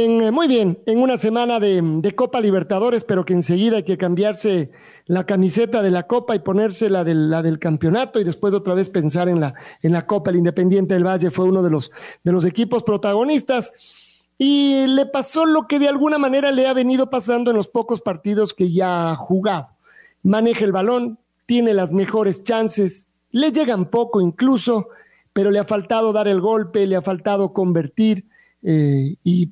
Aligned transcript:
Eh, 0.00 0.30
muy 0.30 0.46
bien, 0.46 0.78
en 0.86 1.00
una 1.00 1.18
semana 1.18 1.58
de, 1.58 2.14
Copa 2.14 2.40
Libertadores, 2.40 3.02
pero 3.02 3.24
que 3.24 3.32
enseguida 3.32 3.78
hay 3.78 3.82
que 3.82 3.98
cambiarse 3.98 4.70
la 5.06 5.26
camiseta 5.26 5.82
de 5.82 5.90
la 5.90 6.04
Copa 6.04 6.36
y 6.36 6.38
ponerse 6.38 6.88
la 6.88 7.02
del, 7.02 7.58
campeonato 7.58 8.20
y 8.20 8.24
después 8.24 8.54
otra 8.54 8.74
vez 8.74 8.90
pensar 8.90 9.28
en 9.28 9.40
la, 9.40 10.06
Copa. 10.06 10.30
El 10.30 10.36
Independiente 10.36 10.94
del 10.94 11.04
Valle 11.04 11.32
fue 11.32 11.46
uno 11.46 11.64
de 11.64 11.70
los 11.70 12.44
equipos 12.44 12.84
protagonistas 12.84 13.72
y 14.38 14.86
le 14.86 15.04
pasó 15.04 15.44
lo 15.46 15.66
que 15.66 15.80
de 15.80 15.88
alguna 15.88 16.18
manera 16.18 16.52
le 16.52 16.68
ha 16.68 16.74
venido 16.74 17.10
pasando 17.10 17.50
en 17.50 17.56
los 17.56 17.66
pocos 17.66 18.00
partidos 18.00 18.54
que 18.54 18.70
ya 18.70 19.10
ha 19.10 19.16
jugado. 19.16 19.70
Maneja 20.22 20.64
el 20.64 20.70
balón, 20.70 21.18
tiene 21.44 21.74
las 21.74 21.90
mejores 21.90 22.44
chances, 22.44 23.08
le 23.32 23.50
llegan 23.50 23.86
poco 23.86 24.20
incluso, 24.20 24.90
pero 25.32 25.50
le 25.50 25.58
ha 25.58 25.64
faltado 25.64 26.12
dar 26.12 26.28
el 26.28 26.40
golpe, 26.40 26.86
le 26.86 26.94
ha 26.94 27.02
faltado 27.02 27.52
convertir. 27.52 28.26
Eh, 28.62 29.16
y 29.24 29.50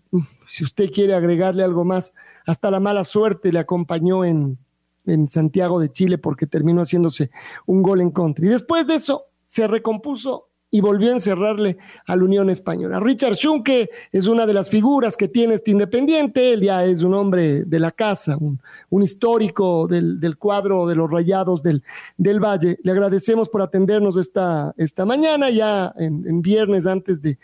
si 0.49 0.65
usted 0.65 0.91
quiere 0.91 1.15
agregarle 1.15 1.63
algo 1.63 1.85
más, 1.85 2.13
hasta 2.47 2.71
la 2.71 2.81
mala 2.81 3.05
suerte 3.05 3.53
le 3.53 3.59
acompañó 3.59 4.25
en, 4.25 4.59
en 5.07 5.29
Santiago 5.29 5.81
de 5.81 5.91
Chile 5.91 6.19
porque 6.19 6.47
terminó 6.47 6.83
haciéndose 6.83 7.31
un 7.67 7.83
gol 7.83 8.01
en 8.01 8.11
contra. 8.11 8.45
Y 8.45 8.49
después 8.49 8.87
de 8.87 8.97
eso 8.97 9.27
se 9.47 9.67
recompuso 9.67 10.49
y 10.71 10.81
volvió 10.81 11.11
a 11.11 11.15
encerrarle 11.15 11.79
a 12.07 12.17
la 12.17 12.25
Unión 12.25 12.51
Española. 12.51 12.99
Richard 13.01 13.35
Schunke 13.35 13.89
es 14.11 14.27
una 14.27 14.47
de 14.47 14.53
las 14.53 14.69
figuras 14.69 15.17
que 15.17 15.29
tiene 15.29 15.55
este 15.55 15.71
Independiente, 15.71 16.53
él 16.53 16.63
ya 16.63 16.85
es 16.85 17.03
un 17.03 17.15
hombre 17.15 17.65
de 17.65 17.81
la 17.81 17.93
casa, 17.93 18.37
un, 18.39 19.03
histórico 19.03 19.87
del, 19.87 20.37
cuadro 20.39 20.87
de 20.87 20.97
los 20.97 21.11
rayados 21.11 21.63
del, 21.63 21.83
del, 22.17 22.41
Valle. 22.41 22.79
Le 22.83 22.93
agradecemos 22.93 23.49
por 23.49 23.63
atendernos 23.63 24.17
esta, 24.17 24.75
esta 24.77 25.05
mañana, 25.05 25.51
ya 25.51 25.95
en, 25.99 26.43
viernes 26.43 26.87
antes 26.87 27.23
de, 27.23 27.39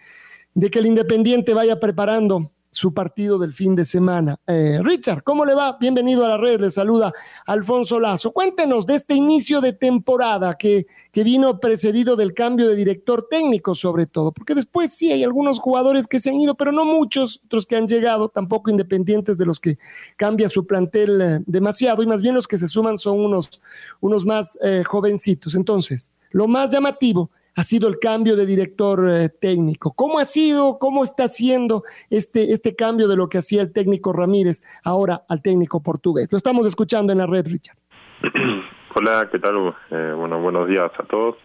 de 0.55 0.71
que 0.71 0.79
el 0.79 0.87
Independiente 0.87 1.55
vaya 1.55 1.81
preparando 1.81 2.51
su 2.73 2.95
partido 2.95 3.39
del 3.39 3.53
fin 3.53 3.77
de 3.77 3.85
semana. 3.85 4.41
Eh, 4.47 4.81
Richard, 4.83 5.23
¿cómo 5.23 5.45
le 5.45 5.55
va? 5.55 5.77
Bienvenido 5.79 6.25
a 6.25 6.29
la 6.29 6.39
red, 6.39 6.59
le 6.59 6.71
saluda 6.71 7.13
Alfonso 7.45 8.01
Lazo. 8.01 8.33
Cuéntenos 8.33 8.87
de 8.87 8.95
este 8.95 9.15
inicio 9.15 9.61
de 9.61 9.75
temporada 9.75 10.55
que, 10.55 10.87
que 11.13 11.23
vino 11.23 11.61
precedido 11.61 12.17
del 12.17 12.33
cambio 12.33 12.67
de 12.67 12.75
director 12.75 13.27
técnico 13.31 13.75
sobre 13.75 14.07
todo, 14.07 14.33
porque 14.33 14.55
después 14.55 14.91
sí 14.91 15.13
hay 15.13 15.23
algunos 15.23 15.59
jugadores 15.59 16.07
que 16.07 16.19
se 16.19 16.31
han 16.31 16.41
ido, 16.41 16.55
pero 16.55 16.73
no 16.73 16.87
muchos, 16.87 17.43
otros 17.45 17.67
que 17.67 17.77
han 17.77 17.87
llegado, 17.87 18.31
tampoco 18.31 18.71
independientes 18.71 19.37
de 19.37 19.45
los 19.45 19.61
que 19.61 19.79
cambia 20.17 20.49
su 20.49 20.67
plantel 20.67 21.21
eh, 21.21 21.41
demasiado, 21.45 22.03
y 22.03 22.07
más 22.07 22.23
bien 22.23 22.35
los 22.35 22.49
que 22.49 22.57
se 22.57 22.69
suman 22.69 22.97
son 22.97 23.21
unos, 23.21 23.61
unos 24.01 24.25
más 24.25 24.59
eh, 24.63 24.83
jovencitos. 24.83 25.55
Entonces, 25.55 26.11
lo 26.31 26.49
más 26.49 26.73
llamativo 26.73 27.31
ha 27.55 27.65
sido 27.65 27.89
el 27.89 27.99
cambio 27.99 28.37
de 28.37 28.47
director 28.47 29.09
eh, 29.09 29.29
técnico. 29.29 29.93
¿Cómo 29.95 30.19
ha 30.19 30.25
sido, 30.25 30.79
cómo 30.79 31.05
está 31.05 31.25
haciendo 31.25 31.83
este, 32.11 32.53
este 32.53 32.75
cambio 32.75 33.09
de 33.09 33.17
lo 33.17 33.29
que 33.29 33.39
hacía 33.39 33.63
el 33.63 33.73
técnico 33.73 34.13
Ramírez 34.13 34.63
ahora 34.85 35.23
al 35.29 35.43
técnico 35.43 35.83
portugués? 35.83 36.29
Lo 36.31 36.39
estamos 36.39 36.67
escuchando 36.67 37.13
en 37.13 37.19
la 37.19 37.27
red, 37.27 37.47
Richard. 37.47 37.77
Hola, 38.95 39.29
¿qué 39.31 39.39
tal? 39.39 39.75
Eh, 39.91 40.15
bueno, 40.17 40.41
buenos 40.41 40.69
días 40.69 40.91
a 40.99 41.03
todos. 41.05 41.37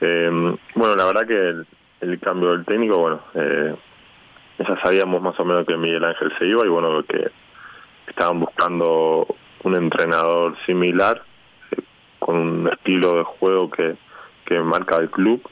Eh, 0.00 0.30
bueno, 0.74 0.96
la 0.96 1.04
verdad 1.04 1.26
que 1.26 2.06
el, 2.06 2.20
cambio 2.20 2.50
del 2.50 2.64
técnico, 2.64 2.98
bueno, 2.98 3.20
ya 3.34 4.82
sabíamos 4.82 5.22
más 5.22 5.38
o 5.38 5.44
menos 5.44 5.66
que 5.66 5.76
Miguel 5.76 6.04
Ángel 6.04 6.32
se 6.38 6.46
iba 6.46 6.64
y 6.64 6.68
bueno, 6.68 7.02
que 7.04 7.30
estaban 8.08 8.40
buscando 8.40 9.26
un 9.62 9.76
entrenador 9.76 10.56
similar, 10.66 11.22
con 12.18 12.36
un 12.36 12.68
estilo 12.68 13.16
de 13.16 13.24
juego 13.24 13.70
que 13.70 13.96
marca 14.60 14.96
el 14.96 15.10
club 15.10 15.42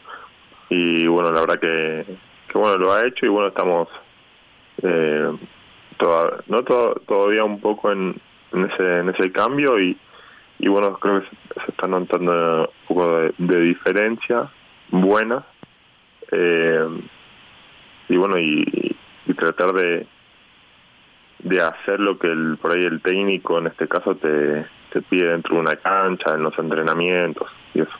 y 0.68 1.06
bueno 1.06 1.30
la 1.32 1.40
verdad 1.40 1.60
que, 1.60 2.04
que 2.48 2.58
bueno 2.58 2.76
lo 2.78 2.92
ha 2.92 3.06
hecho 3.06 3.26
y 3.26 3.28
bueno 3.28 3.48
estamos 3.48 3.88
eh, 4.82 5.36
no 6.46 6.62
todavía 6.62 7.44
un 7.44 7.60
poco 7.60 7.92
en, 7.92 8.20
en, 8.52 8.70
ese 8.70 9.00
en 9.00 9.08
ese 9.10 9.32
cambio 9.32 9.78
y 9.78 9.96
bueno 10.66 10.94
creo 10.98 11.20
que 11.20 11.28
se, 11.28 11.70
está 11.70 11.86
notando 11.86 12.62
un 12.62 12.86
poco 12.88 13.30
de, 13.38 13.60
diferencia 13.60 14.50
buena 14.90 15.44
eh, 16.32 16.88
y 18.08 18.16
bueno 18.16 18.38
y, 18.38 18.96
y 19.26 19.34
tratar 19.34 19.72
de 19.72 20.06
de 21.42 21.62
hacer 21.62 22.00
lo 22.00 22.18
que 22.18 22.28
el, 22.28 22.58
por 22.60 22.72
ahí 22.72 22.84
el 22.84 23.00
técnico 23.00 23.58
en 23.58 23.68
este 23.68 23.88
caso 23.88 24.14
te, 24.14 24.66
te 24.92 25.02
pide 25.02 25.28
dentro 25.28 25.54
de 25.54 25.62
una 25.62 25.76
cancha, 25.76 26.32
en 26.34 26.42
los 26.42 26.58
entrenamientos 26.58 27.50
y 27.74 27.80
eso. 27.80 27.92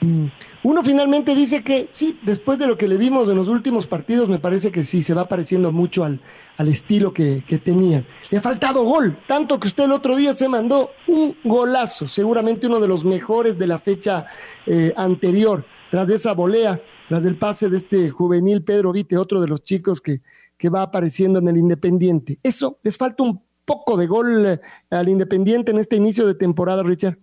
Mm. 0.00 0.26
Uno 0.62 0.82
finalmente 0.82 1.34
dice 1.34 1.62
que 1.62 1.88
sí, 1.92 2.18
después 2.22 2.58
de 2.58 2.66
lo 2.66 2.76
que 2.76 2.88
le 2.88 2.96
vimos 2.96 3.28
en 3.28 3.36
los 3.36 3.48
últimos 3.48 3.86
partidos, 3.86 4.28
me 4.28 4.38
parece 4.38 4.70
que 4.70 4.84
sí, 4.84 5.02
se 5.02 5.14
va 5.14 5.28
pareciendo 5.28 5.72
mucho 5.72 6.04
al, 6.04 6.20
al 6.56 6.68
estilo 6.68 7.14
que, 7.14 7.42
tenían. 7.64 8.06
Le 8.30 8.38
ha 8.38 8.40
faltado 8.42 8.84
gol, 8.84 9.18
tanto 9.26 9.58
que 9.58 9.68
usted 9.68 9.84
el 9.84 9.92
otro 9.92 10.16
día 10.16 10.34
se 10.34 10.48
mandó 10.48 10.90
un 11.08 11.36
golazo, 11.44 12.08
seguramente 12.08 12.66
uno 12.66 12.80
de 12.80 12.88
los 12.88 13.04
mejores 13.04 13.58
de 13.58 13.66
la 13.66 13.78
fecha 13.78 14.26
eh, 14.66 14.92
anterior, 14.96 15.64
tras 15.90 16.10
esa 16.10 16.34
volea, 16.34 16.80
tras 17.08 17.24
el 17.24 17.36
pase 17.36 17.68
de 17.68 17.78
este 17.78 18.10
juvenil 18.10 18.62
Pedro 18.62 18.92
Vite, 18.92 19.16
otro 19.16 19.40
de 19.40 19.48
los 19.48 19.64
chicos 19.64 20.00
que, 20.00 20.20
que 20.58 20.68
va 20.68 20.82
apareciendo 20.82 21.38
en 21.38 21.48
el 21.48 21.56
Independiente. 21.56 22.38
Eso, 22.42 22.78
les 22.82 22.98
falta 22.98 23.22
un 23.22 23.42
poco 23.64 23.96
de 23.96 24.06
gol 24.06 24.46
eh, 24.46 24.60
al 24.90 25.08
Independiente 25.08 25.70
en 25.70 25.78
este 25.78 25.96
inicio 25.96 26.26
de 26.26 26.34
temporada, 26.34 26.82
Richard. 26.82 27.16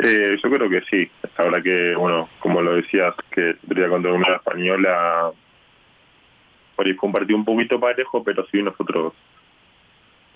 Eh, 0.00 0.36
yo 0.42 0.50
creo 0.50 0.68
que 0.68 0.82
sí. 0.82 1.10
Ahora 1.36 1.62
que, 1.62 1.94
bueno, 1.94 2.28
como 2.40 2.60
lo 2.60 2.74
decías, 2.74 3.14
que 3.30 3.56
sería 3.66 3.88
contra 3.88 4.12
una 4.12 4.36
española, 4.36 5.30
por 6.74 6.86
ahí 6.86 6.96
compartió 6.96 7.36
un 7.36 7.44
poquito 7.44 7.78
parejo, 7.78 8.22
pero 8.24 8.44
sí 8.46 8.62
nosotros 8.62 9.14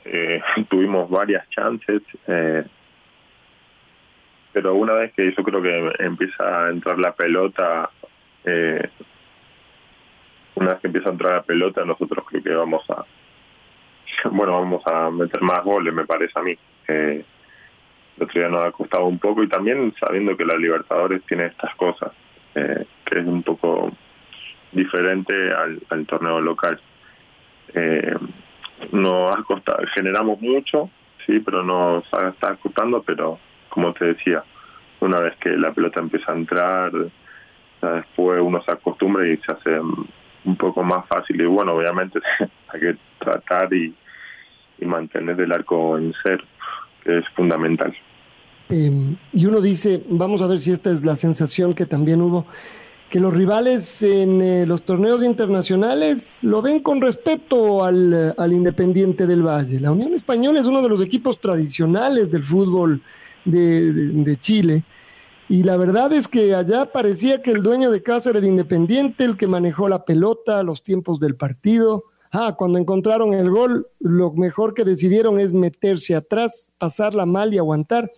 eh, 0.04 0.40
tuvimos 0.68 1.10
varias 1.10 1.48
chances. 1.50 2.02
Eh, 2.26 2.64
pero 4.52 4.74
una 4.74 4.94
vez 4.94 5.12
que 5.12 5.32
yo 5.36 5.42
creo 5.42 5.62
que 5.62 5.92
empieza 6.04 6.66
a 6.66 6.70
entrar 6.70 6.98
la 6.98 7.12
pelota, 7.12 7.90
eh, 8.44 8.88
una 10.54 10.70
vez 10.70 10.80
que 10.80 10.86
empieza 10.86 11.10
a 11.10 11.12
entrar 11.12 11.32
la 11.34 11.42
pelota, 11.42 11.84
nosotros 11.84 12.24
creo 12.28 12.42
que 12.42 12.54
vamos 12.54 12.82
a, 12.90 13.04
bueno, 14.30 14.52
vamos 14.52 14.82
a 14.86 15.10
meter 15.10 15.42
más 15.42 15.62
goles, 15.64 15.92
me 15.92 16.06
parece 16.06 16.38
a 16.38 16.42
mí. 16.42 16.56
Eh, 16.88 17.24
el 18.18 18.24
otro 18.24 18.40
día 18.40 18.50
nos 18.50 18.64
ha 18.64 18.72
costado 18.72 19.04
un 19.06 19.18
poco 19.18 19.42
y 19.42 19.48
también 19.48 19.94
sabiendo 20.00 20.36
que 20.36 20.44
la 20.44 20.56
Libertadores 20.56 21.22
tiene 21.24 21.46
estas 21.46 21.74
cosas, 21.76 22.10
eh, 22.54 22.84
que 23.04 23.20
es 23.20 23.26
un 23.26 23.42
poco 23.42 23.92
diferente 24.72 25.34
al, 25.88 26.06
torneo 26.06 26.40
local. 26.40 26.80
Eh, 27.74 28.16
nos 28.92 29.36
ha 29.36 29.42
costado, 29.42 29.78
generamos 29.94 30.40
mucho, 30.40 30.90
sí, 31.26 31.38
pero 31.40 31.62
nos 31.62 32.04
está 32.04 32.56
costando, 32.56 33.02
pero 33.02 33.38
como 33.68 33.92
te 33.92 34.06
decía, 34.06 34.42
una 35.00 35.20
vez 35.20 35.36
que 35.36 35.50
la 35.50 35.72
pelota 35.72 36.00
empieza 36.00 36.32
a 36.32 36.36
entrar, 36.36 36.92
después 37.80 38.40
uno 38.40 38.60
se 38.62 38.72
acostumbra 38.72 39.28
y 39.28 39.36
se 39.38 39.52
hace 39.52 39.78
un 39.80 40.56
poco 40.56 40.82
más 40.82 41.06
fácil 41.06 41.40
y 41.40 41.46
bueno, 41.46 41.74
obviamente 41.74 42.18
hay 42.68 42.80
que 42.80 42.96
tratar 43.18 43.72
y 43.72 43.94
mantener 44.80 45.40
el 45.40 45.52
arco 45.52 45.98
en 45.98 46.14
cero, 46.22 46.44
es 47.04 47.24
fundamental. 47.34 47.94
Em, 48.70 49.16
y 49.32 49.46
uno 49.46 49.60
dice, 49.60 50.02
vamos 50.08 50.42
a 50.42 50.46
ver 50.46 50.58
si 50.58 50.70
esta 50.70 50.90
es 50.90 51.04
la 51.04 51.16
sensación 51.16 51.74
que 51.74 51.86
también 51.86 52.20
hubo, 52.20 52.46
que 53.08 53.20
los 53.20 53.32
rivales 53.32 54.02
en 54.02 54.42
eh, 54.42 54.66
los 54.66 54.82
torneos 54.82 55.24
internacionales 55.24 56.40
lo 56.42 56.60
ven 56.60 56.80
con 56.80 57.00
respeto 57.00 57.82
al, 57.82 58.34
al, 58.36 58.52
Independiente 58.52 59.26
del 59.26 59.42
Valle. 59.42 59.80
La 59.80 59.92
Unión 59.92 60.12
Española 60.12 60.60
es 60.60 60.66
uno 60.66 60.82
de 60.82 60.90
los 60.90 61.00
equipos 61.00 61.40
tradicionales 61.40 62.30
del 62.30 62.42
fútbol 62.42 63.00
de, 63.46 63.92
de, 63.92 64.36
Chile. 64.36 64.84
Y 65.48 65.62
la 65.62 65.78
verdad 65.78 66.12
es 66.12 66.28
que 66.28 66.54
allá 66.54 66.92
parecía 66.92 67.40
que 67.40 67.52
el 67.52 67.62
dueño 67.62 67.90
de 67.90 68.02
casa 68.02 68.30
era 68.30 68.40
el 68.40 68.44
Independiente, 68.44 69.24
el 69.24 69.38
que 69.38 69.46
manejó 69.46 69.88
la 69.88 70.04
pelota, 70.04 70.62
los 70.62 70.82
tiempos 70.82 71.18
del 71.18 71.36
partido. 71.36 72.04
Ah, 72.32 72.54
cuando 72.56 72.78
encontraron 72.78 73.32
el 73.32 73.50
gol, 73.50 73.86
lo 74.00 74.32
mejor 74.32 74.74
que 74.74 74.84
decidieron 74.84 75.40
es 75.40 75.52
meterse 75.52 76.14
atrás, 76.14 76.72
pasarla 76.78 77.26
mal 77.26 77.54
y 77.54 77.58
aguantar. 77.58 78.10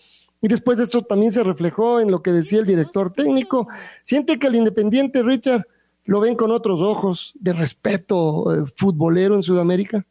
Y 0.42 0.48
después 0.48 0.80
esto 0.80 1.02
también 1.02 1.32
se 1.32 1.44
reflejó 1.44 2.00
en 2.00 2.10
lo 2.10 2.22
que 2.22 2.30
decía 2.30 2.60
el 2.60 2.66
director 2.66 3.12
técnico. 3.12 3.68
Siente 4.02 4.38
que 4.38 4.46
el 4.46 4.56
Independiente, 4.56 5.22
Richard, 5.22 5.66
lo 6.06 6.20
ven 6.20 6.34
con 6.34 6.50
otros 6.50 6.80
ojos 6.80 7.32
de 7.38 7.52
respeto 7.52 8.54
eh, 8.54 8.66
futbolero 8.76 9.34
en 9.34 9.42
Sudamérica. 9.42 10.04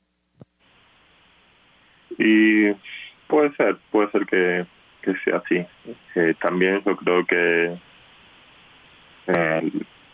Y 2.17 2.71
puede 3.27 3.53
ser, 3.55 3.77
puede 3.91 4.11
ser 4.11 4.25
que, 4.25 4.67
que 5.01 5.13
sea 5.23 5.37
así. 5.37 5.65
Eh, 6.15 6.35
también 6.41 6.81
yo 6.85 6.95
creo 6.95 7.25
que 7.25 7.79
eh, 9.27 9.71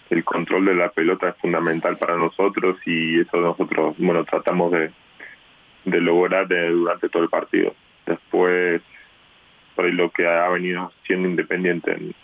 el, 0.09 0.23
control 0.23 0.65
de 0.65 0.75
la 0.75 0.89
pelota 0.89 1.29
es 1.29 1.37
fundamental 1.37 1.97
para 1.97 2.17
nosotros 2.17 2.77
y 2.85 3.21
eso 3.21 3.37
nosotros, 3.37 3.95
bueno, 3.97 4.23
tratamos 4.23 4.71
de, 4.71 4.91
de 5.85 6.01
lograr 6.01 6.47
durante 6.47 7.09
todo 7.09 7.23
el 7.23 7.29
partido. 7.29 7.73
Después, 8.05 8.81
por 9.75 9.85
ahí 9.85 9.91
lo 9.91 10.09
que 10.11 10.27
ha 10.27 10.49
venido 10.49 10.91
siendo 11.05 11.27
independiente 11.27 11.91
en, 11.91 12.15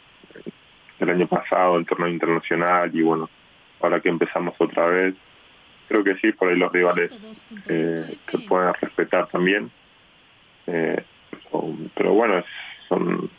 el 1.00 1.10
año 1.10 1.28
pasado, 1.28 1.78
en 1.78 1.86
torneo 1.86 2.10
internacional 2.10 2.92
y 2.94 3.02
bueno, 3.02 3.28
ahora 3.82 4.00
que 4.00 4.10
empezamos 4.10 4.54
otra 4.60 4.86
vez, 4.86 5.16
creo 5.88 6.04
que 6.04 6.16
sí, 6.18 6.32
por 6.32 6.50
ahí 6.50 6.58
los 6.58 6.72
rivales 6.72 7.12
eh, 7.68 8.18
que 8.28 8.38
pueden 8.40 8.74
respetar 8.80 9.28
también. 9.28 9.72
Eh, 10.68 11.04
pero 11.96 12.14
bueno, 12.14 12.44
son, 12.88 13.30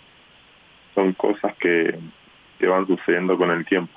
son 0.94 1.12
cosas 1.12 1.54
que, 1.56 1.98
que 2.58 2.66
van 2.66 2.86
sucediendo 2.86 3.38
con 3.38 3.50
el 3.50 3.64
tiempo. 3.64 3.92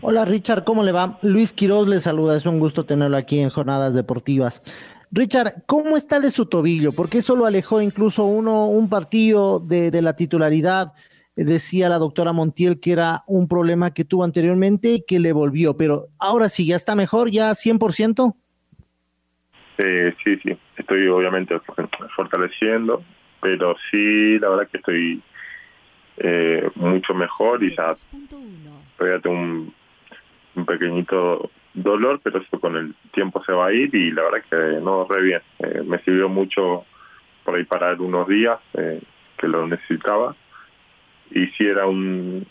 Hola 0.00 0.24
Richard, 0.24 0.64
¿cómo 0.64 0.82
le 0.82 0.92
va? 0.92 1.18
Luis 1.22 1.52
Quiroz 1.52 1.88
le 1.88 2.00
saluda, 2.00 2.36
es 2.36 2.46
un 2.46 2.60
gusto 2.60 2.84
tenerlo 2.84 3.16
aquí 3.16 3.40
en 3.40 3.50
Jornadas 3.50 3.94
Deportivas. 3.94 4.62
Richard, 5.10 5.64
¿cómo 5.66 5.96
está 5.96 6.20
de 6.20 6.30
su 6.30 6.46
tobillo? 6.46 6.92
¿Por 6.92 7.08
qué 7.08 7.22
solo 7.22 7.46
alejó 7.46 7.80
incluso 7.80 8.24
uno 8.24 8.66
un 8.68 8.88
partido 8.88 9.58
de, 9.60 9.90
de 9.90 10.02
la 10.02 10.14
titularidad? 10.14 10.92
decía 11.44 11.88
la 11.88 11.98
doctora 11.98 12.32
Montiel 12.32 12.80
que 12.80 12.92
era 12.92 13.22
un 13.26 13.46
problema 13.46 13.94
que 13.94 14.04
tuvo 14.04 14.24
anteriormente 14.24 14.94
y 14.94 15.04
que 15.06 15.20
le 15.20 15.32
volvió, 15.32 15.76
pero 15.76 16.08
ahora 16.18 16.48
sí, 16.48 16.66
ya 16.66 16.76
está 16.76 16.94
mejor, 16.94 17.30
ya 17.30 17.52
100%. 17.52 18.34
Eh, 19.78 20.14
sí, 20.24 20.36
sí, 20.42 20.58
estoy 20.76 21.06
obviamente 21.06 21.54
fortaleciendo, 22.16 23.04
pero 23.40 23.76
sí, 23.90 24.38
la 24.40 24.48
verdad 24.48 24.68
que 24.68 24.78
estoy 24.78 25.22
eh, 26.16 26.68
mucho 26.74 27.14
mejor 27.14 27.62
y 27.62 27.74
ya 27.76 27.94
todavía 28.96 29.20
tengo 29.20 29.36
un, 29.36 29.74
un, 30.58 30.66
pequeñito 30.66 31.50
dolor, 31.74 32.20
pero 32.22 32.40
eso 32.40 32.60
con 32.60 32.76
el 32.76 32.94
tiempo 33.12 33.42
se 33.44 33.52
va 33.52 33.66
a 33.66 33.72
ir 33.72 33.94
y 33.94 34.10
la 34.10 34.22
verdad 34.22 34.44
que 34.48 34.80
no, 34.80 35.06
re 35.08 35.22
bien. 35.22 35.42
Eh, 35.60 35.82
me 35.84 35.98
sirvió 36.00 36.28
mucho 36.28 36.84
por 37.44 37.56
ahí 37.56 37.64
parar 37.64 38.00
unos 38.00 38.28
días 38.28 38.58
eh, 38.74 39.00
que 39.38 39.48
lo 39.48 39.66
necesitaba 39.66 40.34
y 41.30 41.46
si 41.48 41.64
era 41.64 41.86
un 41.86 42.46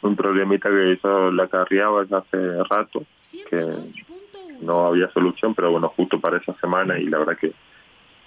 un 0.00 0.16
problemita 0.16 0.68
que 0.68 0.98
yo 1.02 1.30
la 1.30 1.48
carriaba 1.48 2.04
ya 2.06 2.18
hace 2.18 2.62
rato 2.70 3.04
que 3.50 3.64
no 4.60 4.86
había 4.86 5.10
solución 5.10 5.54
pero 5.54 5.70
bueno 5.72 5.88
justo 5.88 6.20
para 6.20 6.38
esa 6.38 6.54
semana 6.54 6.98
y 6.98 7.06
la 7.06 7.18
verdad 7.18 7.36
que 7.36 7.52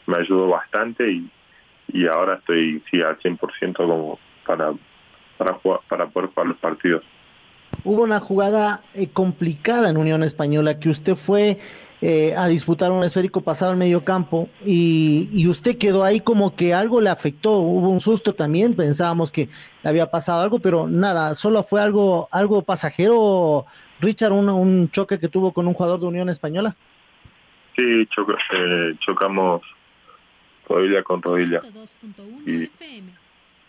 me 0.07 0.17
ayudó 0.19 0.47
bastante 0.49 1.09
y, 1.09 1.29
y 1.93 2.07
ahora 2.07 2.35
estoy 2.35 2.81
sí 2.89 3.01
al 3.01 3.17
100% 3.19 3.75
como 3.75 4.19
para 4.45 4.73
para 5.37 5.53
jugar, 5.53 5.79
para 5.87 6.07
poder 6.07 6.29
jugar 6.29 6.47
los 6.47 6.57
partidos 6.57 7.03
hubo 7.83 8.03
una 8.03 8.19
jugada 8.19 8.81
eh, 8.93 9.07
complicada 9.07 9.89
en 9.89 9.97
Unión 9.97 10.23
Española 10.23 10.79
que 10.79 10.89
usted 10.89 11.15
fue 11.15 11.59
eh, 12.01 12.33
a 12.35 12.47
disputar 12.47 12.91
un 12.91 13.03
esférico 13.03 13.41
pasado 13.41 13.71
al 13.71 13.77
medio 13.77 14.03
campo 14.03 14.49
y, 14.65 15.29
y, 15.31 15.47
usted 15.47 15.77
quedó 15.77 16.03
ahí 16.03 16.19
como 16.19 16.55
que 16.55 16.73
algo 16.73 16.99
le 16.99 17.11
afectó, 17.11 17.57
hubo 17.57 17.89
un 17.89 17.99
susto 17.99 18.33
también, 18.33 18.75
pensábamos 18.75 19.31
que 19.31 19.49
le 19.83 19.89
había 19.89 20.09
pasado 20.09 20.41
algo, 20.41 20.57
pero 20.57 20.87
nada, 20.87 21.35
solo 21.35 21.61
fue 21.61 21.79
algo, 21.79 22.27
algo 22.31 22.63
pasajero, 22.63 23.67
Richard, 23.99 24.31
un, 24.31 24.49
un 24.49 24.89
choque 24.89 25.19
que 25.19 25.27
tuvo 25.27 25.53
con 25.53 25.67
un 25.67 25.75
jugador 25.75 25.99
de 25.99 26.07
Unión 26.07 26.29
Española. 26.29 26.75
Sí, 27.77 28.07
choc 28.07 28.31
eh, 28.51 28.95
chocamos 28.99 29.61
rodilla 30.67 31.03
con 31.03 31.21
rodilla. 31.21 31.61
Y, 32.47 32.69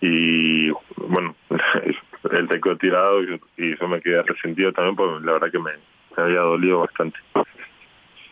y 0.01 0.71
bueno, 0.97 1.37
él 2.31 2.49
te 2.49 2.61
quedó 2.61 2.77
tirado 2.77 3.23
y, 3.23 3.41
y, 3.57 3.77
yo 3.79 3.89
me 3.89 4.01
quedé 4.01 4.23
resentido 4.23 4.73
también 4.73 4.97
porque 4.97 5.25
la 5.27 5.33
verdad 5.33 5.51
que 5.51 5.59
me, 5.59 5.73
me 6.17 6.23
había 6.23 6.41
dolido 6.41 6.81
bastante. 6.81 7.19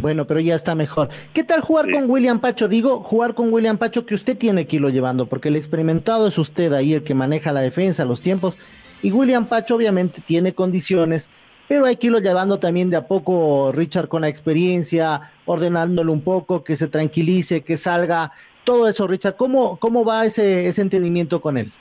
Bueno, 0.01 0.27
pero 0.27 0.41
ya 0.41 0.55
está 0.55 0.75
mejor. 0.75 1.11
¿Qué 1.35 1.45
tal 1.45 1.61
jugar 1.61 1.87
sí. 1.87 1.93
con 1.93 2.09
William 2.09 2.41
Pacho? 2.41 2.69
Digo, 2.69 3.01
jugar 3.01 3.35
con 3.35 3.53
William 3.53 3.77
Pacho 3.77 4.07
que 4.07 4.15
usted 4.15 4.37
tiene 4.37 4.67
que 4.67 4.77
irlo 4.77 4.89
llevando, 4.89 5.27
porque 5.27 5.49
el 5.49 5.57
experimentado 5.57 6.29
es 6.29 6.39
usted 6.39 6.73
ahí, 6.73 6.95
el 6.95 7.03
que 7.03 7.15
maneja 7.15 7.53
la 7.53 7.61
defensa, 7.61 8.05
los 8.05 8.23
tiempos. 8.23 8.57
Y 9.03 9.13
William 9.13 9.47
Pacho 9.47 9.77
obviamente 9.77 10.23
tiene 10.25 10.55
condiciones, 10.55 11.29
pero 11.69 11.85
hay 11.85 11.97
que 11.97 12.07
irlo 12.07 12.19
llevando 12.19 12.59
también 12.59 12.91
de 12.91 12.97
a 12.97 13.07
poco, 13.07 13.73
Richard, 13.73 14.09
con 14.09 14.23
la 14.23 14.29
experiencia, 14.29 15.33
ordenándolo 15.45 16.13
un 16.13 16.23
poco, 16.23 16.65
que 16.65 16.77
se 16.77 16.89
tranquilice, 16.89 17.63
que 17.63 17.77
salga, 17.77 18.33
todo 18.65 18.89
eso, 18.89 19.07
Richard. 19.07 19.37
¿Cómo, 19.37 19.79
cómo 19.79 20.05
va 20.05 20.25
ese, 20.25 20.67
ese 20.67 20.83
entendimiento 20.83 21.41
con 21.41 21.59
él? 21.59 21.73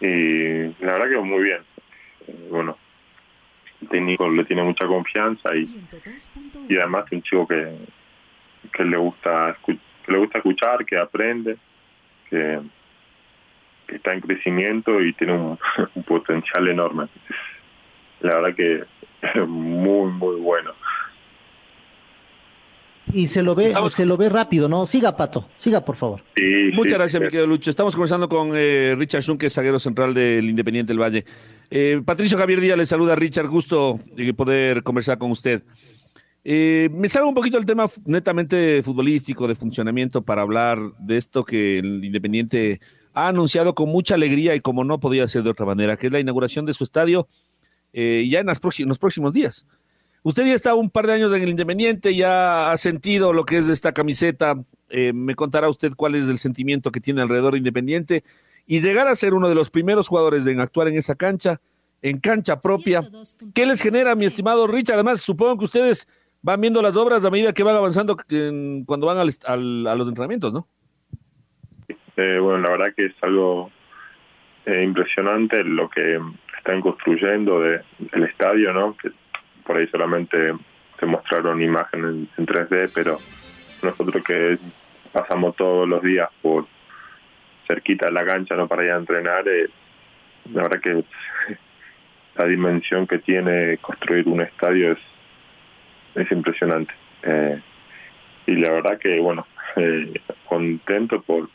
Y 0.00 0.49
la 0.80 0.94
verdad 0.94 1.08
que 1.08 1.18
muy 1.18 1.44
bien. 1.44 1.60
Bueno, 2.50 2.76
el 3.82 3.88
técnico 3.88 4.28
le 4.28 4.44
tiene 4.44 4.62
mucha 4.62 4.86
confianza 4.86 5.54
y, 5.54 5.68
además 6.76 7.10
un 7.10 7.22
chico 7.22 7.46
que, 7.46 7.76
que 8.72 8.84
le 8.84 8.96
gusta 8.96 9.56
que 9.64 9.78
le 10.12 10.18
gusta 10.18 10.38
escuchar, 10.38 10.84
que 10.84 10.96
aprende, 10.96 11.56
que, 12.28 12.60
que 13.86 13.96
está 13.96 14.12
en 14.12 14.20
crecimiento 14.20 15.00
y 15.00 15.12
tiene 15.14 15.34
un, 15.34 15.58
un, 15.94 16.02
potencial 16.04 16.68
enorme. 16.68 17.08
La 18.20 18.36
verdad 18.36 18.54
que 18.54 18.84
es 19.22 19.48
muy 19.48 20.10
muy 20.12 20.36
bueno. 20.40 20.72
Y 23.12 23.26
se 23.26 23.42
lo 23.42 23.54
ve, 23.54 23.68
Estamos... 23.68 23.92
se 23.92 24.06
lo 24.06 24.16
ve 24.16 24.28
rápido, 24.28 24.68
¿no? 24.68 24.86
Siga, 24.86 25.16
Pato, 25.16 25.48
siga, 25.56 25.84
por 25.84 25.96
favor. 25.96 26.22
Sí, 26.36 26.70
Muchas 26.74 26.92
sí, 26.92 26.98
gracias, 26.98 27.12
sí. 27.12 27.24
mi 27.24 27.26
querido 27.26 27.46
Lucho. 27.46 27.70
Estamos 27.70 27.94
conversando 27.94 28.28
con 28.28 28.52
eh, 28.54 28.94
Richard 28.96 29.22
Schunke, 29.22 29.50
zaguero 29.50 29.78
central 29.78 30.14
del 30.14 30.48
Independiente 30.48 30.92
del 30.92 31.00
Valle. 31.00 31.24
Eh, 31.70 32.00
Patricio 32.04 32.38
Javier 32.38 32.60
Díaz 32.60 32.78
le 32.78 32.86
saluda 32.86 33.14
a 33.14 33.16
Richard, 33.16 33.48
gusto 33.48 33.98
de 34.14 34.32
poder 34.34 34.82
conversar 34.82 35.18
con 35.18 35.30
usted. 35.30 35.62
Eh, 36.42 36.88
me 36.92 37.08
salgo 37.08 37.28
un 37.28 37.34
poquito 37.34 37.58
del 37.58 37.66
tema 37.66 37.86
netamente 38.06 38.82
futbolístico, 38.82 39.46
de 39.46 39.54
funcionamiento, 39.54 40.22
para 40.22 40.42
hablar 40.42 40.78
de 40.98 41.18
esto 41.18 41.44
que 41.44 41.78
el 41.78 42.04
Independiente 42.04 42.80
ha 43.12 43.28
anunciado 43.28 43.74
con 43.74 43.88
mucha 43.88 44.14
alegría 44.14 44.54
y 44.54 44.60
como 44.60 44.84
no 44.84 45.00
podía 45.00 45.26
ser 45.28 45.42
de 45.42 45.50
otra 45.50 45.66
manera, 45.66 45.96
que 45.96 46.06
es 46.06 46.12
la 46.12 46.20
inauguración 46.20 46.64
de 46.64 46.74
su 46.74 46.84
estadio 46.84 47.28
eh, 47.92 48.26
ya 48.30 48.40
en, 48.40 48.46
las 48.46 48.60
próximos, 48.60 48.84
en 48.84 48.88
los 48.88 48.98
próximos 48.98 49.32
días. 49.32 49.66
Usted 50.22 50.46
ya 50.46 50.54
está 50.54 50.74
un 50.74 50.90
par 50.90 51.06
de 51.06 51.14
años 51.14 51.34
en 51.34 51.42
el 51.42 51.48
Independiente, 51.48 52.14
ya 52.14 52.70
ha 52.70 52.76
sentido 52.76 53.32
lo 53.32 53.44
que 53.44 53.56
es 53.56 53.68
esta 53.68 53.92
camiseta. 53.92 54.54
Eh, 54.90 55.12
me 55.14 55.34
contará 55.34 55.68
usted 55.68 55.92
cuál 55.96 56.14
es 56.14 56.28
el 56.28 56.38
sentimiento 56.38 56.90
que 56.90 57.00
tiene 57.00 57.22
alrededor 57.22 57.52
de 57.52 57.58
Independiente 57.58 58.22
y 58.66 58.80
llegar 58.80 59.08
a 59.08 59.14
ser 59.14 59.34
uno 59.34 59.48
de 59.48 59.54
los 59.54 59.70
primeros 59.70 60.08
jugadores 60.08 60.46
en 60.46 60.60
actuar 60.60 60.88
en 60.88 60.96
esa 60.96 61.14
cancha, 61.14 61.60
en 62.02 62.20
cancha 62.20 62.60
propia. 62.60 63.02
¿Qué 63.54 63.64
les 63.66 63.80
genera, 63.80 64.14
mi 64.14 64.26
estimado 64.26 64.66
Richard? 64.66 64.96
Además, 64.96 65.22
supongo 65.22 65.58
que 65.58 65.64
ustedes 65.64 66.06
van 66.42 66.60
viendo 66.60 66.82
las 66.82 66.96
obras 66.96 67.24
a 67.24 67.30
medida 67.30 67.52
que 67.52 67.62
van 67.62 67.76
avanzando 67.76 68.16
cuando 68.86 69.06
van 69.06 69.18
al, 69.18 69.86
a 69.86 69.94
los 69.94 70.08
entrenamientos, 70.08 70.52
¿no? 70.52 70.66
Eh, 72.16 72.38
bueno, 72.38 72.58
la 72.58 72.70
verdad 72.72 72.94
que 72.94 73.06
es 73.06 73.14
algo 73.22 73.70
eh, 74.66 74.82
impresionante 74.82 75.64
lo 75.64 75.88
que 75.88 76.18
están 76.58 76.82
construyendo 76.82 77.60
de, 77.60 77.80
del 78.12 78.24
estadio, 78.24 78.72
¿no? 78.74 78.96
Que 78.96 79.10
por 79.70 79.78
ahí 79.78 79.86
solamente 79.86 80.52
se 80.98 81.06
mostraron 81.06 81.62
imágenes 81.62 82.26
en 82.36 82.44
3D, 82.44 82.90
pero 82.92 83.18
nosotros 83.84 84.24
que 84.24 84.58
pasamos 85.12 85.54
todos 85.54 85.88
los 85.88 86.02
días 86.02 86.28
por 86.42 86.66
cerquita 87.68 88.06
de 88.06 88.12
la 88.12 88.26
cancha 88.26 88.56
no 88.56 88.66
para 88.66 88.84
ir 88.84 88.90
a 88.90 88.96
entrenar, 88.96 89.46
eh, 89.46 89.68
la 90.52 90.62
verdad 90.62 90.80
que 90.80 91.04
la 92.34 92.46
dimensión 92.46 93.06
que 93.06 93.20
tiene 93.20 93.78
construir 93.78 94.26
un 94.26 94.40
estadio 94.40 94.90
es, 94.90 94.98
es 96.16 96.32
impresionante. 96.32 96.92
Eh, 97.22 97.60
y 98.48 98.56
la 98.56 98.72
verdad 98.72 98.98
que, 98.98 99.20
bueno, 99.20 99.46
eh, 99.76 100.20
contento 100.46 101.22
por 101.22 101.48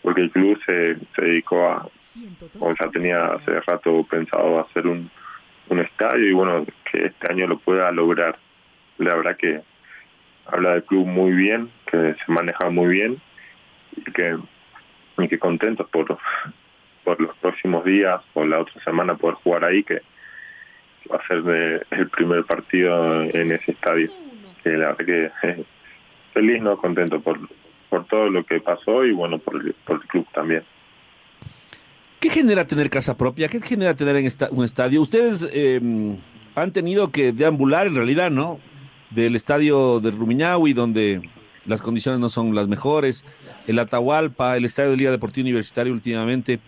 porque 0.00 0.22
el 0.22 0.30
club 0.30 0.58
se, 0.64 0.96
se 1.14 1.22
dedicó 1.22 1.68
a, 1.68 1.86
o 2.60 2.74
ya 2.80 2.90
tenía 2.90 3.26
hace 3.26 3.60
rato 3.60 4.02
pensado 4.04 4.60
hacer 4.60 4.86
un, 4.86 5.10
un 5.68 5.80
estadio 5.80 6.26
y 6.26 6.32
bueno, 6.32 6.66
que 6.90 7.06
este 7.06 7.32
año 7.32 7.46
lo 7.46 7.58
pueda 7.58 7.90
lograr. 7.92 8.38
La 8.98 9.16
verdad 9.16 9.36
que 9.36 9.62
habla 10.46 10.72
del 10.72 10.84
club 10.84 11.06
muy 11.06 11.32
bien, 11.32 11.70
que 11.86 12.14
se 12.14 12.32
maneja 12.32 12.70
muy 12.70 12.94
bien 12.94 13.20
y 13.96 14.04
que, 14.12 14.36
y 15.18 15.38
contentos 15.38 15.88
por, 15.90 16.18
por 17.02 17.20
los 17.20 17.36
próximos 17.38 17.84
días 17.84 18.20
o 18.34 18.44
la 18.44 18.60
otra 18.60 18.82
semana 18.82 19.16
poder 19.16 19.36
jugar 19.36 19.64
ahí, 19.64 19.82
que 19.84 20.02
va 21.10 21.16
a 21.16 21.26
ser 21.26 21.42
de, 21.42 21.82
el 21.90 22.08
primer 22.08 22.44
partido 22.44 23.22
en 23.22 23.52
ese 23.52 23.72
estadio. 23.72 24.10
Que 24.62 24.70
la 24.70 24.94
verdad 24.94 25.06
que 25.42 25.64
feliz, 26.32 26.60
no 26.62 26.76
contento 26.76 27.20
por, 27.20 27.38
por 27.88 28.06
todo 28.06 28.28
lo 28.28 28.44
que 28.44 28.60
pasó 28.60 29.04
y 29.04 29.12
bueno, 29.12 29.38
por 29.38 29.56
el, 29.56 29.74
por 29.84 29.96
el 29.96 30.08
club 30.08 30.26
también. 30.32 30.64
¿Qué 32.24 32.30
genera 32.30 32.66
tener 32.66 32.88
casa 32.88 33.18
propia? 33.18 33.48
¿Qué 33.48 33.60
genera 33.60 33.92
tener 33.94 34.16
un 34.50 34.64
estadio? 34.64 35.02
Ustedes 35.02 35.46
eh, 35.52 35.78
han 36.54 36.72
tenido 36.72 37.12
que 37.12 37.32
deambular 37.32 37.86
en 37.86 37.96
realidad, 37.96 38.30
¿no? 38.30 38.60
Del 39.10 39.36
estadio 39.36 40.00
de 40.00 40.10
Rumiñahui, 40.10 40.72
donde 40.72 41.20
las 41.66 41.82
condiciones 41.82 42.22
no 42.22 42.30
son 42.30 42.54
las 42.54 42.66
mejores, 42.66 43.26
el 43.66 43.78
Atahualpa, 43.78 44.56
el 44.56 44.64
estadio 44.64 44.92
de 44.92 44.96
Liga 44.96 45.10
Deportiva 45.10 45.44
Universitaria 45.44 45.92
últimamente, 45.92 46.60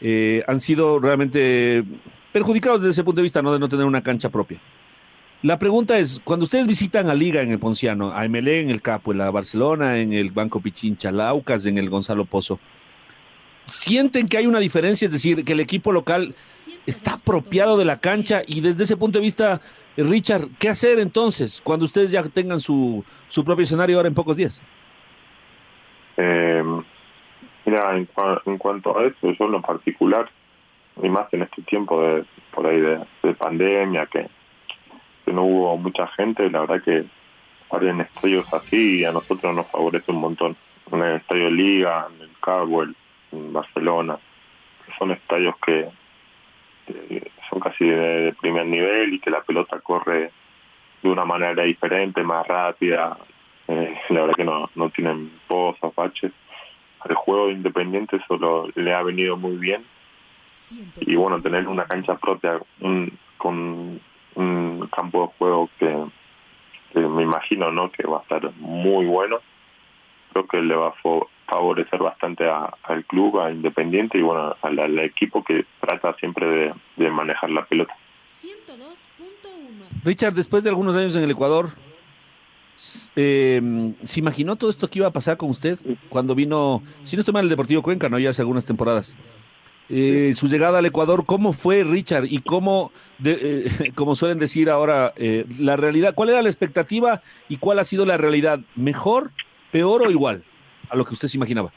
eh, 0.00 0.42
han 0.48 0.58
sido 0.58 0.98
realmente 0.98 1.84
perjudicados 2.32 2.80
desde 2.80 2.90
ese 2.90 3.04
punto 3.04 3.20
de 3.20 3.22
vista, 3.22 3.42
¿no? 3.42 3.52
De 3.52 3.60
no 3.60 3.68
tener 3.68 3.86
una 3.86 4.02
cancha 4.02 4.28
propia. 4.28 4.58
La 5.42 5.60
pregunta 5.60 6.00
es, 6.00 6.20
cuando 6.24 6.46
ustedes 6.46 6.66
visitan 6.66 7.08
a 7.08 7.14
Liga 7.14 7.42
en 7.42 7.52
el 7.52 7.60
Ponciano, 7.60 8.10
a 8.10 8.28
MLE 8.28 8.62
en 8.62 8.70
el 8.70 8.82
Capo, 8.82 9.12
en 9.12 9.18
la 9.18 9.30
Barcelona, 9.30 10.00
en 10.00 10.12
el 10.14 10.32
Banco 10.32 10.58
Pichincha, 10.60 11.12
Laucas 11.12 11.64
en 11.66 11.78
el 11.78 11.88
Gonzalo 11.88 12.24
Pozo, 12.24 12.58
¿sienten 13.70 14.28
que 14.28 14.36
hay 14.36 14.46
una 14.46 14.60
diferencia? 14.60 15.06
Es 15.06 15.12
decir, 15.12 15.44
que 15.44 15.52
el 15.52 15.60
equipo 15.60 15.92
local 15.92 16.34
está 16.86 17.14
apropiado 17.14 17.76
de 17.76 17.84
la 17.84 18.00
cancha 18.00 18.42
y 18.46 18.60
desde 18.60 18.82
ese 18.84 18.96
punto 18.96 19.18
de 19.18 19.24
vista, 19.24 19.60
Richard, 19.96 20.48
¿qué 20.58 20.68
hacer 20.68 20.98
entonces 20.98 21.60
cuando 21.62 21.84
ustedes 21.84 22.10
ya 22.10 22.22
tengan 22.22 22.60
su, 22.60 23.04
su 23.28 23.44
propio 23.44 23.64
escenario 23.64 23.96
ahora 23.96 24.08
en 24.08 24.14
pocos 24.14 24.36
días? 24.36 24.60
Eh, 26.16 26.62
mira, 27.64 27.96
en, 27.96 28.08
en, 28.46 28.58
cuanto 28.58 28.98
a 28.98 29.06
eso, 29.06 29.32
yo 29.32 29.44
en 29.46 29.52
lo 29.52 29.62
particular, 29.62 30.30
y 31.02 31.08
más 31.08 31.32
en 31.32 31.42
este 31.42 31.62
tiempo 31.62 32.02
de 32.02 32.24
por 32.52 32.66
ahí 32.66 32.80
de, 32.80 33.00
de 33.22 33.34
pandemia, 33.34 34.06
que, 34.06 34.28
no 35.26 35.44
hubo 35.44 35.76
mucha 35.76 36.08
gente, 36.08 36.50
la 36.50 36.62
verdad 36.62 36.82
que 36.82 37.04
en 37.80 38.00
estadios 38.00 38.52
así 38.52 39.04
a 39.04 39.12
nosotros 39.12 39.54
nos 39.54 39.66
favorece 39.68 40.10
un 40.10 40.20
montón. 40.20 40.56
En 40.90 41.00
el 41.00 41.16
estadio 41.16 41.50
Liga, 41.50 42.08
en 42.12 42.22
el 42.22 42.30
Cabo, 42.40 42.82
en 42.82 42.96
Barcelona, 43.32 44.18
son 44.98 45.12
estadios 45.12 45.54
que, 45.64 45.88
son 47.48 47.60
casi 47.60 47.84
de, 47.84 47.96
de, 47.96 48.32
primer 48.32 48.66
nivel 48.66 49.14
y 49.14 49.20
que 49.20 49.30
la 49.30 49.42
pelota 49.42 49.80
corre 49.80 50.30
de 51.02 51.08
una 51.08 51.24
manera 51.24 51.62
diferente, 51.64 52.22
más 52.22 52.46
rápida. 52.46 53.16
Eh, 53.68 53.98
la 54.10 54.20
verdad 54.22 54.34
que 54.36 54.44
no, 54.44 54.70
no 54.74 54.90
tienen 54.90 55.30
pozas, 55.46 55.94
baches. 55.94 56.32
El 57.08 57.14
juego 57.14 57.46
de 57.46 57.52
Independiente 57.52 58.20
solo 58.26 58.68
le 58.74 58.92
ha 58.92 59.02
venido 59.02 59.36
muy 59.36 59.56
bien. 59.56 59.84
Y 61.00 61.16
bueno, 61.16 61.40
tener 61.40 61.66
una 61.68 61.86
cancha 61.86 62.16
propia 62.16 62.60
un, 62.80 63.16
con 63.38 64.00
un 64.34 64.88
campo 64.94 65.22
de 65.22 65.38
juego 65.38 65.70
que, 65.78 66.04
que, 66.92 67.00
me 67.00 67.22
imagino 67.22 67.72
no 67.72 67.90
que 67.90 68.06
va 68.06 68.18
a 68.18 68.22
estar 68.22 68.52
muy 68.58 69.06
bueno, 69.06 69.38
creo 70.32 70.46
que 70.46 70.60
le 70.62 70.74
va 70.74 70.88
a 70.88 70.94
favorecer 71.46 72.00
bastante 72.00 72.44
al 72.48 73.04
club, 73.06 73.40
a 73.40 73.50
Independiente 73.50 74.18
y 74.18 74.22
bueno, 74.22 74.54
al, 74.62 74.78
al 74.78 74.98
equipo 75.00 75.42
que 75.44 75.64
trata 75.80 76.14
siempre 76.14 76.46
de, 76.46 76.74
de 76.96 77.10
manejar 77.10 77.50
la 77.50 77.64
pelota. 77.64 77.94
Richard, 80.04 80.34
después 80.34 80.62
de 80.62 80.70
algunos 80.70 80.96
años 80.96 81.14
en 81.14 81.24
el 81.24 81.30
Ecuador, 81.30 81.70
eh, 83.16 83.92
¿se 84.04 84.20
imaginó 84.20 84.56
todo 84.56 84.70
esto 84.70 84.88
que 84.88 85.00
iba 85.00 85.08
a 85.08 85.12
pasar 85.12 85.36
con 85.36 85.50
usted 85.50 85.78
cuando 86.08 86.34
vino, 86.34 86.82
si 87.04 87.16
no 87.16 87.20
estoy 87.20 87.34
mal, 87.34 87.44
el 87.44 87.50
Deportivo 87.50 87.82
Cuenca, 87.82 88.08
no 88.08 88.18
ya 88.18 88.30
hace 88.30 88.42
algunas 88.42 88.64
temporadas? 88.64 89.14
Eh, 89.92 90.34
su 90.36 90.46
llegada 90.46 90.78
al 90.78 90.86
Ecuador, 90.86 91.26
¿cómo 91.26 91.52
fue 91.52 91.82
Richard? 91.82 92.26
Y 92.30 92.38
cómo, 92.42 92.92
de, 93.18 93.64
eh, 93.66 93.92
como 93.96 94.14
suelen 94.14 94.38
decir 94.38 94.70
ahora, 94.70 95.12
eh, 95.16 95.44
la 95.58 95.76
realidad, 95.76 96.14
¿cuál 96.14 96.30
era 96.30 96.42
la 96.42 96.48
expectativa 96.48 97.22
y 97.48 97.56
cuál 97.56 97.80
ha 97.80 97.84
sido 97.84 98.06
la 98.06 98.16
realidad? 98.16 98.60
¿Mejor, 98.76 99.32
peor 99.70 100.02
o 100.02 100.10
igual 100.10 100.42
a 100.88 100.96
lo 100.96 101.04
que 101.04 101.14
usted 101.14 101.28
se 101.28 101.36
imaginaba? 101.36 101.70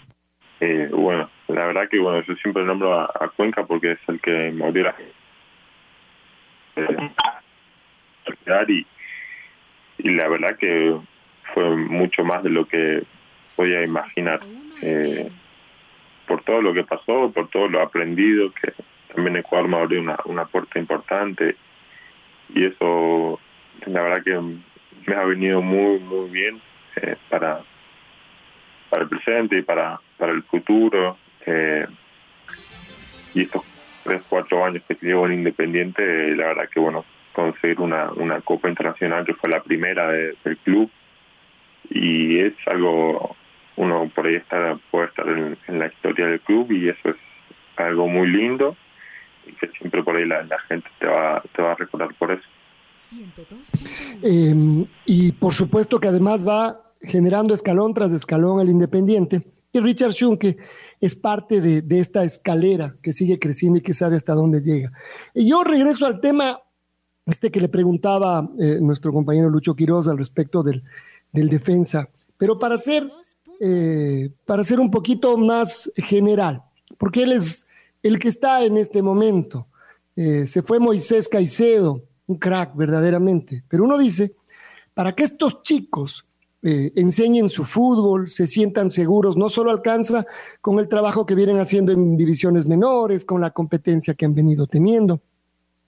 Eh, 0.60 0.90
bueno, 0.92 1.30
la 1.48 1.66
verdad 1.66 1.90
que 1.90 2.00
bueno, 2.00 2.24
yo 2.26 2.36
siempre 2.36 2.64
nombro 2.64 3.00
a, 3.00 3.32
Cuenca 3.36 3.66
porque 3.66 3.94
es 3.94 4.00
el 4.08 4.20
que 4.20 4.52
me 4.52 4.66
abrió 4.66 4.84
la 4.84 4.96
y, 8.68 8.88
y 9.98 10.10
la 10.12 10.28
verdad 10.28 10.58
que 10.58 10.98
fue 11.54 11.76
mucho 11.76 12.24
más 12.24 12.44
de 12.44 12.50
lo 12.50 12.66
que 12.66 13.04
podía 13.56 13.84
imaginar. 13.84 14.40
Eh, 14.82 15.30
por 16.28 16.44
todo 16.44 16.62
lo 16.62 16.74
que 16.74 16.84
pasó, 16.84 17.32
por 17.32 17.50
todo 17.50 17.68
lo 17.68 17.82
aprendido, 17.82 18.52
que 18.54 18.74
también 19.14 19.38
Ecuador 19.38 19.68
me 19.68 19.78
abrió 19.78 20.02
una, 20.02 20.18
una 20.26 20.46
puerta 20.46 20.80
importante 20.80 21.56
y 22.54 22.66
eso 22.66 23.40
la 23.86 24.02
verdad 24.02 24.24
que 24.24 24.40
me 25.06 25.16
ha 25.16 25.26
venido 25.26 25.62
muy, 25.62 26.00
muy 26.00 26.30
bien 26.30 26.62
eh, 26.96 27.16
para, 27.30 27.62
para 28.94 29.06
el 29.06 29.10
presente 29.10 29.58
y 29.58 29.64
para, 29.64 30.00
para 30.20 30.34
el 30.34 30.44
futuro. 30.44 31.18
Eh, 31.48 31.88
y 33.34 33.42
estos 33.42 33.64
tres, 34.04 34.22
cuatro 34.30 34.64
años 34.64 34.84
que 34.88 34.96
llevo 35.02 35.26
en 35.26 35.34
Independiente, 35.34 36.36
la 36.36 36.46
verdad 36.46 36.70
que 36.72 36.80
bueno, 36.80 37.04
conseguir 37.34 37.80
una, 37.80 38.12
una 38.12 38.42
Copa 38.42 38.70
Internacional 38.70 39.26
que 39.26 39.34
fue 39.34 39.50
la 39.50 39.64
primera 39.64 40.12
de, 40.12 40.36
del 40.44 40.58
club 40.58 40.92
y 41.90 42.38
es 42.38 42.54
algo, 42.68 43.36
uno 43.78 44.12
por 44.14 44.28
ahí 44.28 44.36
está, 44.36 44.78
puede 44.92 45.08
estar 45.08 45.28
en, 45.28 45.58
en, 45.68 45.80
la 45.80 45.88
historia 45.88 46.28
del 46.28 46.42
club 46.42 46.72
y 46.72 46.90
eso 46.90 47.10
es 47.10 47.16
algo 47.78 48.08
muy 48.08 48.28
lindo 48.28 48.78
y 49.48 49.54
que 49.54 49.70
siempre 49.70 50.04
por 50.04 50.18
ahí 50.18 50.26
la, 50.28 50.44
la 50.44 50.60
gente 50.60 50.88
te 51.00 51.08
va, 51.08 51.42
te 51.56 51.64
va 51.64 51.72
a 51.72 51.76
recordar 51.76 52.14
por 52.14 52.32
eso. 52.32 52.48
Eh, 54.22 54.86
y 55.06 55.32
por 55.32 55.56
supuesto 55.56 56.00
que 56.00 56.08
además 56.08 56.48
va 56.48 56.84
generando 57.04 57.54
escalón 57.54 57.94
tras 57.94 58.12
escalón 58.12 58.60
el 58.62 58.70
Independiente. 58.70 59.44
Y 59.72 59.80
Richard 59.80 60.14
Schunke 60.14 60.58
es 61.02 61.16
parte 61.16 61.60
de, 61.60 62.00
esta 62.00 62.24
escalera 62.24 62.96
que 63.02 63.12
sigue 63.12 63.40
creciendo 63.40 63.80
y 63.80 63.82
que 63.82 63.94
sabe 63.94 64.16
hasta 64.16 64.34
dónde 64.34 64.62
llega. 64.62 64.92
Y 65.34 65.50
yo 65.50 65.64
regreso 65.64 66.06
al 66.06 66.22
tema 66.22 66.62
este 67.26 67.52
que 67.52 67.62
le 67.62 67.70
preguntaba 67.70 68.50
eh, 68.60 68.78
nuestro 68.82 69.12
compañero 69.12 69.50
Lucho 69.50 69.76
Quiroz 69.76 70.08
al 70.08 70.18
respecto 70.18 70.62
del, 70.62 70.84
defensa, 71.32 72.08
pero 72.38 72.60
para 72.60 72.78
ser, 72.78 73.10
eh, 73.60 74.30
para 74.46 74.64
un 74.78 74.92
poquito 74.92 75.36
más 75.38 75.92
general, 75.96 76.62
porque 76.98 77.24
él 77.24 77.32
es 77.32 77.66
el 78.04 78.20
que 78.20 78.28
está 78.28 78.64
en 78.64 78.78
este 78.78 79.02
momento. 79.02 79.66
Eh, 80.16 80.46
se 80.46 80.62
fue 80.62 80.80
Moisés 80.80 81.28
Caicedo, 81.28 82.04
un 82.28 82.38
crack 82.38 82.76
verdaderamente, 82.76 83.64
pero 83.68 83.86
uno 83.86 83.98
dice, 83.98 84.36
para 84.94 85.16
que 85.16 85.24
estos 85.24 85.64
chicos 85.64 86.26
eh, 86.64 86.94
enseñen 86.96 87.50
su 87.50 87.66
fútbol, 87.66 88.30
se 88.30 88.48
sientan 88.48 88.90
seguros, 88.90 89.36
no 89.36 89.50
solo 89.50 89.70
alcanza 89.70 90.26
con 90.62 90.80
el 90.80 90.88
trabajo 90.88 91.26
que 91.26 91.36
vienen 91.36 91.60
haciendo 91.60 91.92
en 91.92 92.16
divisiones 92.16 92.68
menores, 92.70 93.26
con 93.26 93.42
la 93.42 93.52
competencia 93.52 94.14
que 94.14 94.24
han 94.24 94.34
venido 94.34 94.66
teniendo, 94.66 95.20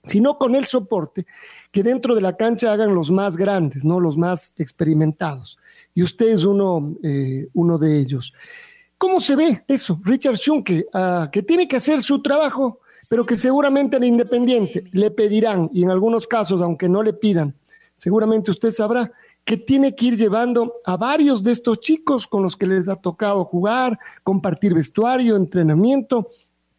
sino 0.04 0.36
con 0.36 0.54
el 0.54 0.66
soporte 0.66 1.24
que 1.72 1.82
dentro 1.82 2.14
de 2.14 2.20
la 2.20 2.36
cancha 2.36 2.74
hagan 2.74 2.94
los 2.94 3.10
más 3.10 3.38
grandes, 3.38 3.86
¿no? 3.86 4.00
los 4.00 4.18
más 4.18 4.52
experimentados. 4.58 5.58
Y 5.94 6.02
usted 6.02 6.28
es 6.28 6.44
uno, 6.44 6.94
eh, 7.02 7.48
uno 7.54 7.78
de 7.78 7.98
ellos. 7.98 8.34
¿Cómo 8.98 9.20
se 9.20 9.34
ve 9.34 9.64
eso? 9.68 9.98
Richard 10.04 10.36
Schunke, 10.36 10.86
uh, 10.92 11.30
que 11.30 11.42
tiene 11.42 11.66
que 11.66 11.76
hacer 11.76 12.02
su 12.02 12.20
trabajo, 12.22 12.80
pero 13.08 13.24
que 13.24 13.36
seguramente 13.36 13.96
en 13.96 14.04
Independiente 14.04 14.84
le 14.92 15.10
pedirán, 15.10 15.70
y 15.72 15.82
en 15.82 15.90
algunos 15.90 16.26
casos, 16.26 16.60
aunque 16.60 16.88
no 16.88 17.02
le 17.02 17.12
pidan, 17.12 17.54
seguramente 17.94 18.50
usted 18.50 18.72
sabrá 18.72 19.10
que 19.46 19.56
tiene 19.56 19.94
que 19.94 20.06
ir 20.06 20.16
llevando 20.16 20.74
a 20.84 20.96
varios 20.96 21.40
de 21.40 21.52
estos 21.52 21.78
chicos 21.78 22.26
con 22.26 22.42
los 22.42 22.56
que 22.56 22.66
les 22.66 22.88
ha 22.88 22.96
tocado 22.96 23.44
jugar, 23.44 23.96
compartir 24.24 24.74
vestuario, 24.74 25.36
entrenamiento, 25.36 26.30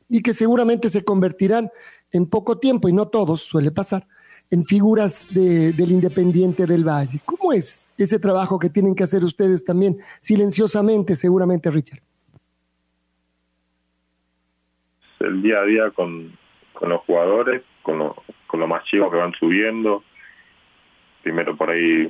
y 0.10 0.22
que 0.22 0.34
seguramente 0.34 0.90
se 0.90 1.06
convertirán 1.06 1.72
en 2.12 2.30
poco 2.30 2.60
tiempo, 2.60 2.90
y 2.90 2.94
no 2.94 3.08
todos, 3.08 3.42
suele 3.42 3.72
pasar, 3.72 4.06
en 4.52 4.66
figuras 4.66 5.34
de, 5.34 5.72
del 5.72 5.92
Independiente 5.94 6.66
del 6.66 6.84
Valle. 6.84 7.22
¿Cómo 7.24 7.54
es 7.54 7.88
ese 7.98 8.20
trabajo 8.20 8.60
que 8.60 8.70
tienen 8.70 8.96
que 8.96 9.04
hacer 9.06 9.24
ustedes 9.24 9.64
también, 9.64 9.98
silenciosamente, 10.20 11.16
seguramente, 11.16 11.72
Richard? 11.72 12.02
El 15.22 15.42
día 15.42 15.60
a 15.60 15.64
día 15.64 15.92
con, 15.92 16.38
con 16.74 16.90
los 16.90 17.00
jugadores, 17.06 17.64
con, 17.82 18.14
con 18.46 18.60
los 18.60 18.68
más 18.68 18.84
chicos 18.84 19.10
que 19.10 19.18
van 19.18 19.34
subiendo, 19.40 20.04
primero 21.24 21.56
por 21.56 21.70
ahí, 21.70 22.10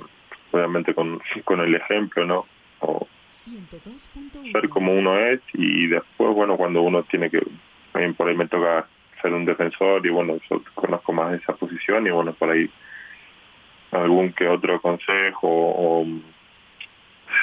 obviamente 0.51 0.93
con, 0.93 1.21
con 1.43 1.59
el 1.61 1.75
ejemplo, 1.75 2.25
¿no? 2.25 2.45
O 2.79 3.07
ser 4.51 4.69
como 4.69 4.93
uno 4.93 5.17
es 5.19 5.41
y 5.53 5.87
después, 5.87 6.33
bueno, 6.35 6.57
cuando 6.57 6.81
uno 6.81 7.03
tiene 7.03 7.29
que, 7.29 7.41
también 7.91 8.13
por 8.13 8.27
ahí 8.27 8.35
me 8.35 8.47
toca 8.47 8.87
ser 9.21 9.33
un 9.33 9.45
defensor 9.45 10.05
y 10.05 10.09
bueno, 10.09 10.37
yo 10.49 10.61
conozco 10.75 11.13
más 11.13 11.33
esa 11.41 11.53
posición 11.53 12.05
y 12.07 12.11
bueno, 12.11 12.33
por 12.33 12.49
ahí 12.49 12.69
algún 13.91 14.33
que 14.33 14.47
otro 14.47 14.81
consejo 14.81 15.47
o, 15.47 16.05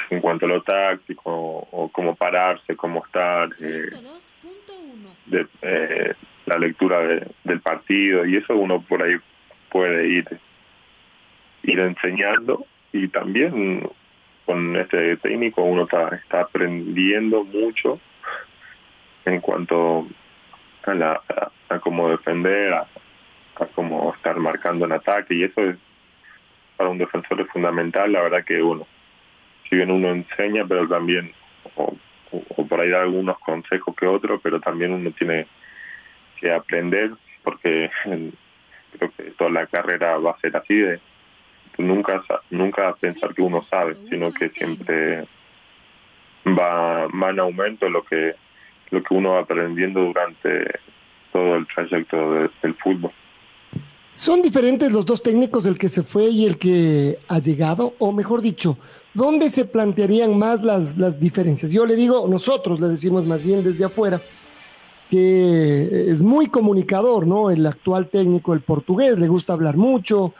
en 0.09 0.21
cuanto 0.21 0.45
a 0.45 0.49
lo 0.49 0.61
táctico 0.61 1.31
o, 1.71 1.89
cómo 1.91 2.15
pararse, 2.15 2.75
cómo 2.75 3.03
estar. 3.05 3.49
Eh, 3.61 3.89
de 5.25 5.47
eh, 5.63 6.13
la 6.45 6.59
lectura 6.59 6.99
de, 6.99 7.27
del 7.43 7.59
partido 7.61 8.25
y 8.25 8.37
eso 8.37 8.55
uno 8.55 8.81
por 8.81 9.01
ahí 9.01 9.15
puede 9.71 10.07
ir 10.07 10.39
ir 11.63 11.79
enseñando 11.79 12.65
y 12.95 13.09
también 13.09 13.89
con 14.45 14.75
este 14.77 15.17
técnico 15.17 15.63
uno 15.63 15.83
está, 15.83 16.15
está 16.15 16.41
aprendiendo 16.41 17.43
mucho 17.43 17.99
en 19.25 19.41
cuanto 19.41 20.07
a, 20.85 20.93
la, 20.93 21.21
a, 21.69 21.79
cómo 21.79 22.09
defender, 22.09 22.73
a, 22.73 22.87
cómo 23.73 24.13
estar 24.13 24.37
marcando 24.37 24.85
en 24.85 24.93
ataque 24.93 25.33
y 25.33 25.43
eso 25.43 25.61
es 25.61 25.77
para 26.77 26.89
un 26.89 26.97
defensor 26.97 27.41
es 27.41 27.47
fundamental, 27.49 28.11
la 28.11 28.21
verdad 28.21 28.45
que 28.45 28.61
uno, 28.61 28.87
si 29.69 29.75
bien 29.75 29.91
uno 29.91 30.11
enseña, 30.11 30.65
pero 30.65 30.87
también, 30.87 31.33
o, 31.75 31.95
o 32.31 32.67
por 32.67 32.79
ahí 32.79 32.89
da 32.89 33.01
algunos 33.01 33.39
consejos 33.39 33.95
que 33.95 34.05
otros, 34.05 34.39
pero 34.43 34.59
también 34.59 34.93
uno 34.93 35.11
tiene 35.11 35.47
que 36.39 36.51
aprender 36.51 37.11
porque 37.43 37.89
creo 38.97 39.11
que 39.17 39.23
toda 39.37 39.49
la 39.49 39.67
carrera 39.67 40.17
va 40.17 40.31
a 40.31 40.39
ser 40.39 40.55
así 40.55 40.75
de 40.75 40.99
nunca 41.77 42.23
nunca 42.49 42.93
pensar 42.93 43.33
que 43.33 43.41
uno 43.41 43.61
sabe 43.61 43.95
sino 44.09 44.31
que 44.33 44.49
siempre 44.49 45.25
va, 46.45 47.07
va 47.07 47.29
en 47.29 47.39
aumento 47.39 47.89
lo 47.89 48.03
que 48.03 48.35
lo 48.91 49.03
que 49.03 49.13
uno 49.13 49.33
va 49.33 49.41
aprendiendo 49.41 50.01
durante 50.01 50.79
todo 51.31 51.55
el 51.55 51.67
trayecto 51.67 52.49
del 52.61 52.75
fútbol 52.75 53.11
¿Son 54.15 54.41
diferentes 54.41 54.93
los 54.93 55.05
dos 55.05 55.21
técnicos, 55.21 55.65
el 55.65 55.77
que 55.77 55.89
se 55.89 56.01
fue 56.01 56.29
y 56.29 56.45
el 56.45 56.57
que 56.57 57.19
ha 57.27 57.39
llegado? 57.39 57.95
O 57.99 58.13
mejor 58.13 58.41
dicho, 58.41 58.77
¿dónde 59.13 59.49
se 59.49 59.65
plantearían 59.65 60.39
más 60.39 60.63
las, 60.63 60.97
las 60.97 61.19
diferencias? 61.19 61.69
Yo 61.69 61.85
le 61.85 61.97
digo, 61.97 62.25
nosotros 62.25 62.79
le 62.79 62.87
decimos 62.87 63.25
más 63.25 63.45
bien 63.45 63.61
desde 63.61 63.83
afuera, 63.83 64.21
que 65.09 66.09
es 66.09 66.21
muy 66.21 66.47
comunicador, 66.47 67.27
¿no? 67.27 67.51
El 67.51 67.65
actual 67.65 68.07
técnico, 68.07 68.53
el 68.53 68.61
portugués, 68.61 69.19
le 69.19 69.27
gusta 69.27 69.51
hablar 69.51 69.75
mucho, 69.75 70.33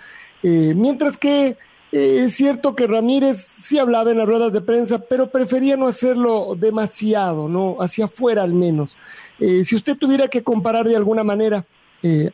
eh, 0.47 0.75
mientras 0.75 1.17
que 1.17 1.57
eh, 1.91 2.21
es 2.25 2.35
cierto 2.35 2.75
que 2.75 2.85
Ramírez 2.85 3.37
sí 3.37 3.79
hablaba 3.79 4.11
en 4.11 4.19
las 4.19 4.27
ruedas 4.27 4.53
de 4.53 4.61
prensa, 4.61 5.03
pero 5.09 5.31
prefería 5.31 5.75
no 5.75 5.87
hacerlo 5.87 6.53
demasiado, 6.55 7.49
¿no? 7.49 7.77
Hacia 7.79 8.05
afuera 8.05 8.43
al 8.43 8.53
menos. 8.53 8.95
Eh, 9.39 9.63
si 9.63 9.75
usted 9.75 9.97
tuviera 9.97 10.27
que 10.27 10.43
comparar 10.43 10.85
de 10.85 10.95
alguna 10.95 11.23
manera 11.23 11.65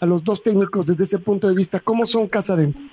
a 0.02 0.06
los 0.06 0.22
dos 0.22 0.44
técnicos 0.44 0.86
desde 0.86 1.06
ese 1.06 1.20
punto 1.20 1.48
de 1.48 1.56
vista, 1.56 1.80
¿cómo 1.80 2.06
son 2.06 2.28
casa 2.28 2.58
dentro? 2.58 2.84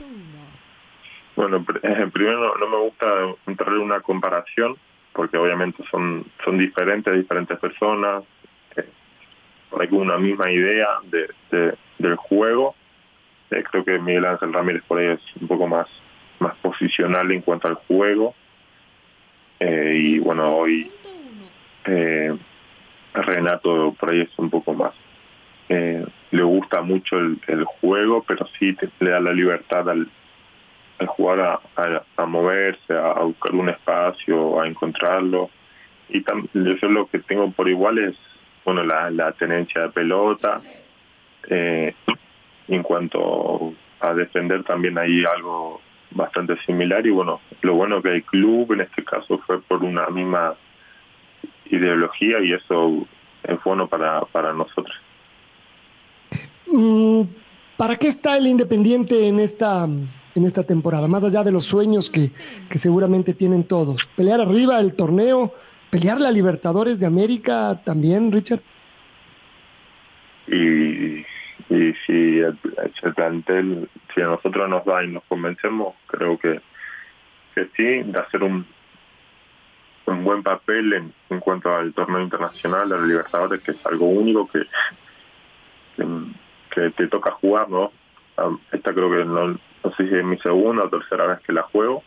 Bueno, 1.34 1.64
primero 2.12 2.56
no, 2.56 2.68
me 2.68 2.84
gusta 2.84 3.06
entrar 3.48 3.70
en 3.70 3.80
una 3.80 4.00
comparación, 4.00 4.76
porque 5.12 5.36
obviamente 5.36 5.82
son, 5.90 6.24
son 6.44 6.56
diferentes, 6.56 7.12
diferentes 7.12 7.58
personas, 7.58 8.22
hay 8.76 9.88
una 9.90 10.18
misma 10.18 10.48
idea 10.52 10.86
de, 11.10 11.74
del 11.98 12.14
juego. 12.14 12.76
Eh, 13.50 13.62
creo 13.70 13.84
que 13.84 13.98
Miguel 13.98 14.24
Ángel 14.24 14.52
Ramírez 14.52 14.82
por 14.86 14.98
ahí 14.98 15.06
es 15.08 15.20
un 15.40 15.48
poco 15.48 15.66
más, 15.66 15.86
más 16.38 16.56
posicional 16.56 17.30
en 17.32 17.42
cuanto 17.42 17.68
al 17.68 17.74
juego. 17.74 18.34
Eh, 19.60 19.92
y 19.94 20.18
bueno, 20.18 20.54
hoy 20.54 20.90
eh, 21.84 22.36
Renato 23.14 23.94
por 23.98 24.12
ahí 24.12 24.20
es 24.20 24.38
un 24.38 24.50
poco 24.50 24.74
más. 24.74 24.92
le 25.68 26.42
gusta 26.42 26.82
mucho 26.82 27.18
el, 27.18 27.64
juego, 27.80 28.22
pero 28.26 28.46
sí 28.58 28.76
le 29.00 29.10
da 29.10 29.20
la 29.20 29.32
libertad 29.32 29.88
al, 29.88 30.08
al 30.98 31.06
jugar 31.06 31.60
a, 32.16 32.26
moverse, 32.26 32.92
a, 32.94 33.20
buscar 33.22 33.54
un 33.54 33.68
espacio, 33.68 34.60
a 34.60 34.68
encontrarlo. 34.68 35.50
Y 36.10 36.18
eso 36.18 36.46
es 36.52 36.82
lo 36.82 37.06
que 37.06 37.18
tengo 37.18 37.50
por 37.50 37.68
igual 37.68 37.98
es 37.98 38.16
bueno, 38.64 38.84
la, 38.84 39.32
tenencia 39.32 39.82
de 39.82 39.88
pelota. 39.88 40.60
Eh, 41.48 41.94
en 42.68 42.82
cuanto 42.82 43.72
a 44.00 44.14
defender 44.14 44.62
también 44.64 44.98
hay 44.98 45.24
algo 45.34 45.80
bastante 46.10 46.56
similar 46.64 47.06
y 47.06 47.10
bueno, 47.10 47.40
lo 47.62 47.74
bueno 47.74 48.00
que 48.02 48.14
el 48.14 48.22
club 48.22 48.72
en 48.72 48.82
este 48.82 49.04
caso 49.04 49.38
fue 49.46 49.60
por 49.60 49.82
una 49.82 50.08
misma 50.08 50.54
ideología 51.66 52.40
y 52.40 52.52
eso 52.52 53.06
es 53.42 53.62
bueno 53.64 53.88
para, 53.88 54.20
para 54.22 54.52
nosotros. 54.52 54.96
Mm, 56.66 57.22
¿Para 57.76 57.96
qué 57.96 58.08
está 58.08 58.36
el 58.36 58.46
Independiente 58.46 59.28
en 59.28 59.40
esta 59.40 59.84
en 59.84 60.44
esta 60.44 60.62
temporada? 60.62 61.08
Más 61.08 61.24
allá 61.24 61.42
de 61.42 61.52
los 61.52 61.64
sueños 61.64 62.10
que, 62.10 62.30
que 62.68 62.78
seguramente 62.78 63.34
tienen 63.34 63.64
todos. 63.64 64.06
Pelear 64.16 64.40
arriba 64.40 64.78
el 64.78 64.94
torneo, 64.94 65.54
pelear 65.90 66.20
la 66.20 66.30
Libertadores 66.30 66.98
de 67.00 67.06
América 67.06 67.80
también, 67.84 68.30
Richard. 68.32 68.60
Y, 70.46 71.07
y 71.70 71.92
si 72.06 72.38
el, 72.40 72.56
plantel, 73.14 73.88
si 74.14 74.22
a 74.22 74.26
nosotros 74.26 74.68
nos 74.68 74.82
va 74.88 75.04
y 75.04 75.08
nos 75.08 75.22
convencemos, 75.24 75.94
creo 76.06 76.38
que, 76.38 76.60
que 77.54 77.66
sí, 77.76 78.10
de 78.10 78.18
hacer 78.18 78.42
un, 78.42 78.66
un 80.06 80.24
buen 80.24 80.42
papel 80.42 80.92
en, 80.94 81.12
en 81.28 81.40
cuanto 81.40 81.74
al 81.74 81.92
torneo 81.92 82.20
internacional 82.20 82.88
de 82.88 82.98
la 82.98 83.06
Libertadores, 83.06 83.60
que 83.60 83.72
es 83.72 83.86
algo 83.86 84.06
único 84.06 84.48
que, 84.48 84.62
que, 86.70 86.90
te 86.90 87.06
toca 87.08 87.32
jugar, 87.32 87.68
¿no? 87.68 87.92
Esta 88.72 88.94
creo 88.94 89.10
que 89.10 89.24
no, 89.24 89.48
no 89.48 89.94
sé 89.96 90.08
si 90.08 90.14
es 90.14 90.24
mi 90.24 90.38
segunda 90.38 90.84
o 90.86 90.88
tercera 90.88 91.26
vez 91.26 91.40
que 91.40 91.52
la 91.52 91.62
juego 91.62 92.02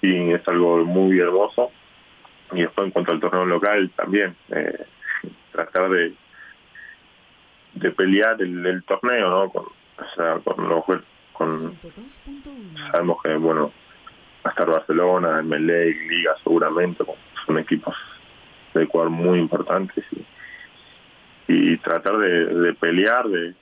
y 0.00 0.32
es 0.32 0.46
algo 0.48 0.84
muy 0.84 1.18
hermoso 1.18 1.70
y 2.52 2.60
después 2.60 2.86
en 2.86 2.92
cuanto 2.92 3.12
al 3.12 3.20
torneo 3.20 3.44
local 3.46 3.90
también 3.96 4.36
eh, 4.50 4.86
tratar 5.50 5.90
de 5.90 6.14
de 7.74 7.90
pelear 7.90 8.40
el, 8.40 8.82
torneo 8.84 9.30
no 9.30 9.50
con 9.50 9.64
o 9.64 10.14
sea 10.14 10.38
con 10.44 10.68
los 10.68 10.84
con 11.32 11.76
sabemos 12.90 13.22
que 13.22 13.34
bueno 13.36 13.72
va 14.44 14.50
a 14.50 14.52
estar 14.52 14.68
Barcelona 14.68 15.42
Melec 15.42 15.96
Liga 16.08 16.34
seguramente 16.42 17.04
son 17.46 17.58
equipos 17.58 17.94
de 18.74 18.84
Ecuador 18.84 19.10
muy 19.10 19.38
importantes 19.38 20.04
y, 20.12 20.24
y 21.48 21.76
tratar 21.78 22.18
de, 22.18 22.46
de 22.46 22.74
pelear 22.74 23.28
de, 23.28 23.54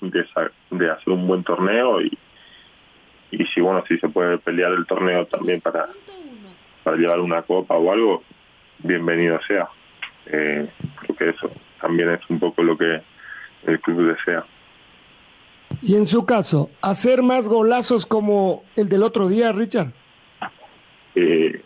de, 0.00 0.90
hacer 0.90 1.12
un 1.12 1.26
buen 1.26 1.42
torneo 1.42 2.00
y 2.00 2.16
y 3.30 3.44
si 3.46 3.60
bueno 3.60 3.84
si 3.86 3.98
se 3.98 4.08
puede 4.08 4.38
pelear 4.38 4.72
el 4.72 4.86
torneo 4.86 5.26
también 5.26 5.60
para 5.60 5.88
para 6.88 6.96
llevar 6.96 7.20
una 7.20 7.42
copa 7.42 7.76
o 7.76 7.92
algo, 7.92 8.22
bienvenido 8.78 9.38
sea. 9.46 9.68
Eh, 10.24 10.66
que 11.18 11.28
eso 11.28 11.50
también 11.80 12.10
es 12.10 12.20
un 12.30 12.38
poco 12.38 12.62
lo 12.62 12.78
que 12.78 13.02
el 13.66 13.80
club 13.80 14.14
desea. 14.14 14.44
Y 15.82 15.96
en 15.96 16.06
su 16.06 16.24
caso, 16.24 16.70
¿hacer 16.82 17.22
más 17.22 17.48
golazos 17.48 18.06
como 18.06 18.64
el 18.76 18.88
del 18.88 19.02
otro 19.02 19.28
día, 19.28 19.52
Richard? 19.52 19.92
Eh, 21.14 21.62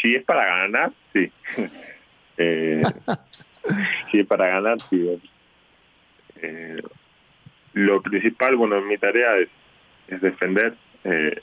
si 0.00 0.14
es 0.14 0.24
para 0.24 0.44
ganar, 0.44 0.92
sí. 1.12 1.30
eh, 2.36 2.82
si 4.10 4.20
es 4.20 4.26
para 4.26 4.48
ganar, 4.48 4.80
sí. 4.88 5.20
Eh, 6.42 6.82
lo 7.74 8.02
principal, 8.02 8.56
bueno, 8.56 8.80
mi 8.82 8.98
tarea 8.98 9.36
es, 9.38 9.48
es 10.08 10.20
defender. 10.20 10.74
Eh, 11.04 11.40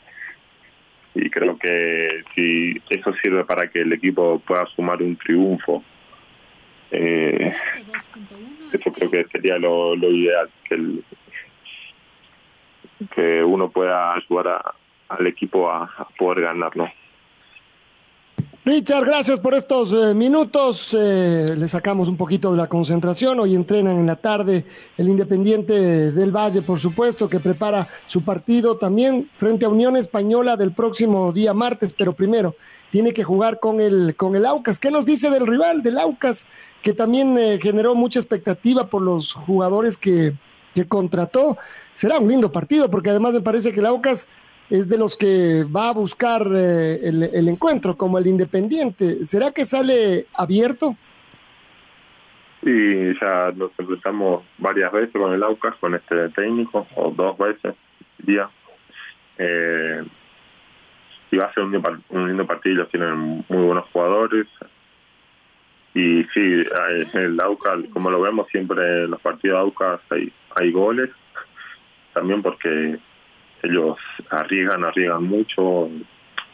y 1.15 1.29
creo 1.29 1.57
que 1.57 2.23
si 2.35 2.81
eso 2.89 3.13
sirve 3.23 3.43
para 3.43 3.67
que 3.69 3.81
el 3.81 3.91
equipo 3.93 4.39
pueda 4.39 4.65
sumar 4.75 5.01
un 5.01 5.15
triunfo, 5.15 5.83
eh, 6.91 7.53
eso 8.73 8.91
creo 8.91 9.09
que 9.09 9.25
sería 9.25 9.57
lo, 9.57 9.95
ideal, 9.95 10.49
que, 10.67 10.75
el, 10.75 11.03
que 13.13 13.43
uno 13.43 13.69
pueda 13.69 14.13
ayudar 14.15 14.61
al 15.09 15.27
equipo 15.27 15.69
a 15.69 16.07
poder 16.17 16.45
ganarlo. 16.45 16.89
Richard, 18.67 19.05
gracias 19.05 19.39
por 19.39 19.53
estos 19.53 19.93
eh, 19.93 20.13
minutos. 20.13 20.93
Eh, 20.93 21.55
le 21.57 21.69
sacamos 21.69 22.09
un 22.09 22.17
poquito 22.17 22.51
de 22.51 22.57
la 22.57 22.67
concentración. 22.67 23.39
Hoy 23.39 23.55
entrenan 23.55 23.97
en 23.97 24.05
la 24.05 24.17
tarde 24.17 24.65
el 24.97 25.07
Independiente 25.07 26.11
del 26.11 26.35
Valle, 26.35 26.61
por 26.61 26.77
supuesto, 26.77 27.29
que 27.29 27.39
prepara 27.39 27.87
su 28.07 28.25
partido 28.25 28.75
también 28.75 29.29
frente 29.37 29.65
a 29.65 29.69
Unión 29.69 29.95
Española 29.95 30.57
del 30.57 30.73
próximo 30.73 31.31
día 31.31 31.53
martes, 31.53 31.93
pero 31.93 32.11
primero 32.11 32.55
tiene 32.91 33.13
que 33.13 33.23
jugar 33.23 33.61
con 33.61 33.79
el, 33.79 34.17
con 34.17 34.35
el 34.35 34.45
Aucas. 34.45 34.79
¿Qué 34.79 34.91
nos 34.91 35.05
dice 35.05 35.29
del 35.29 35.47
rival, 35.47 35.81
del 35.81 35.97
Aucas, 35.97 36.45
que 36.81 36.91
también 36.91 37.37
eh, 37.37 37.59
generó 37.61 37.95
mucha 37.95 38.19
expectativa 38.19 38.87
por 38.87 39.01
los 39.01 39.31
jugadores 39.31 39.95
que, 39.95 40.33
que 40.75 40.85
contrató? 40.85 41.57
Será 41.93 42.19
un 42.19 42.27
lindo 42.27 42.51
partido, 42.51 42.91
porque 42.91 43.11
además 43.11 43.33
me 43.33 43.39
parece 43.39 43.71
que 43.71 43.79
el 43.79 43.85
Aucas 43.85 44.27
es 44.69 44.89
de 44.89 44.97
los 44.97 45.15
que 45.15 45.63
va 45.63 45.89
a 45.89 45.93
buscar 45.93 46.45
eh, 46.53 46.99
el, 47.03 47.47
encuentro, 47.47 47.95
como 47.95 48.17
el 48.17 48.27
Independiente. 48.27 49.25
¿Será 49.25 49.51
que 49.51 49.65
sale 49.65 50.25
abierto? 50.33 50.95
Sí, 52.63 53.13
ya 53.21 53.51
nos 53.55 53.71
enfrentamos 53.77 54.43
varias 54.57 54.91
veces 54.91 55.13
con 55.13 55.31
el 55.33 55.43
Aucas, 55.43 55.75
con 55.79 55.95
este 55.95 56.29
técnico, 56.29 56.85
o 56.95 57.11
dos 57.11 57.37
veces, 57.37 57.75
día. 58.17 58.49
Eh, 59.37 60.03
y 61.31 61.37
va 61.37 61.45
a 61.45 61.53
ser 61.53 61.63
un, 61.63 62.03
un 62.09 62.27
lindo 62.27 62.45
partido, 62.45 62.87
tienen 62.87 63.45
muy 63.47 63.63
buenos 63.63 63.85
jugadores. 63.93 64.47
y 65.93 66.23
sí, 66.33 66.63
el 67.13 67.39
Aucas, 67.39 67.79
como 67.93 68.09
lo 68.09 68.21
vemos 68.21 68.47
siempre 68.49 69.03
en 69.03 69.11
los 69.11 69.21
partidos 69.21 69.57
de 69.57 69.61
Aucas 69.61 70.01
hay, 70.09 70.31
hay 70.59 70.71
goles, 70.71 71.09
también 72.13 72.41
porque 72.41 72.99
ellos 73.63 73.97
arriesgan, 74.29 74.85
arriesgan 74.85 75.23
mucho 75.23 75.89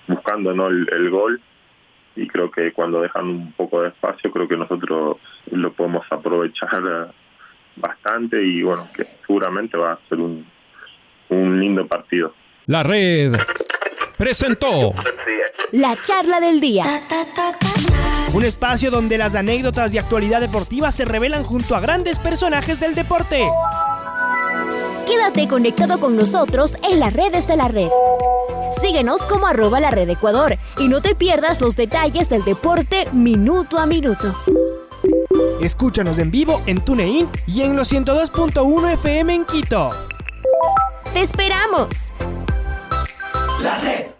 buscando 0.07 0.53
no 0.53 0.67
el, 0.67 0.87
el 0.91 1.09
gol 1.09 1.41
y 2.15 2.27
creo 2.27 2.51
que 2.51 2.71
cuando 2.73 3.01
dejan 3.01 3.27
un 3.27 3.51
poco 3.53 3.81
de 3.81 3.89
espacio 3.89 4.31
creo 4.31 4.47
que 4.47 4.57
nosotros 4.57 5.17
lo 5.51 5.73
podemos 5.73 6.05
aprovechar 6.09 7.13
bastante 7.75 8.43
y 8.43 8.61
bueno, 8.61 8.87
que 8.95 9.05
seguramente 9.25 9.77
va 9.77 9.93
a 9.93 9.99
ser 10.09 10.19
un, 10.19 10.45
un 11.29 11.59
lindo 11.59 11.85
partido. 11.87 12.33
La 12.67 12.83
red 12.83 13.33
presentó 14.17 14.93
La 15.71 15.99
charla 16.01 16.39
del 16.39 16.59
día. 16.59 16.83
Un 18.33 18.43
espacio 18.43 18.89
donde 18.89 19.17
las 19.17 19.35
anécdotas 19.35 19.91
de 19.91 19.99
actualidad 19.99 20.41
deportiva 20.41 20.91
se 20.91 21.05
revelan 21.05 21.43
junto 21.43 21.75
a 21.75 21.79
grandes 21.79 22.19
personajes 22.19 22.79
del 22.79 22.95
deporte. 22.95 23.43
Quédate 25.13 25.47
conectado 25.47 25.99
con 25.99 26.15
nosotros 26.15 26.75
en 26.89 26.99
las 26.99 27.13
redes 27.13 27.45
de 27.45 27.55
la 27.55 27.67
red. 27.67 27.89
Síguenos 28.81 29.27
como 29.27 29.45
arroba 29.45 29.79
la 29.79 29.91
red 29.91 30.09
Ecuador 30.09 30.57
y 30.79 30.87
no 30.87 31.03
te 31.03 31.13
pierdas 31.13 31.61
los 31.61 31.75
detalles 31.75 32.29
del 32.29 32.43
deporte 32.43 33.07
minuto 33.11 33.77
a 33.77 33.85
minuto. 33.85 34.33
Escúchanos 35.61 36.17
en 36.17 36.31
vivo 36.31 36.63
en 36.65 36.83
TuneIn 36.83 37.29
y 37.45 37.61
en 37.61 37.75
los 37.75 37.93
102.1 37.93 38.93
FM 38.93 39.35
en 39.35 39.45
Quito. 39.45 39.91
¡Te 41.13 41.21
esperamos! 41.21 41.89
La 43.61 43.77
red. 43.77 44.12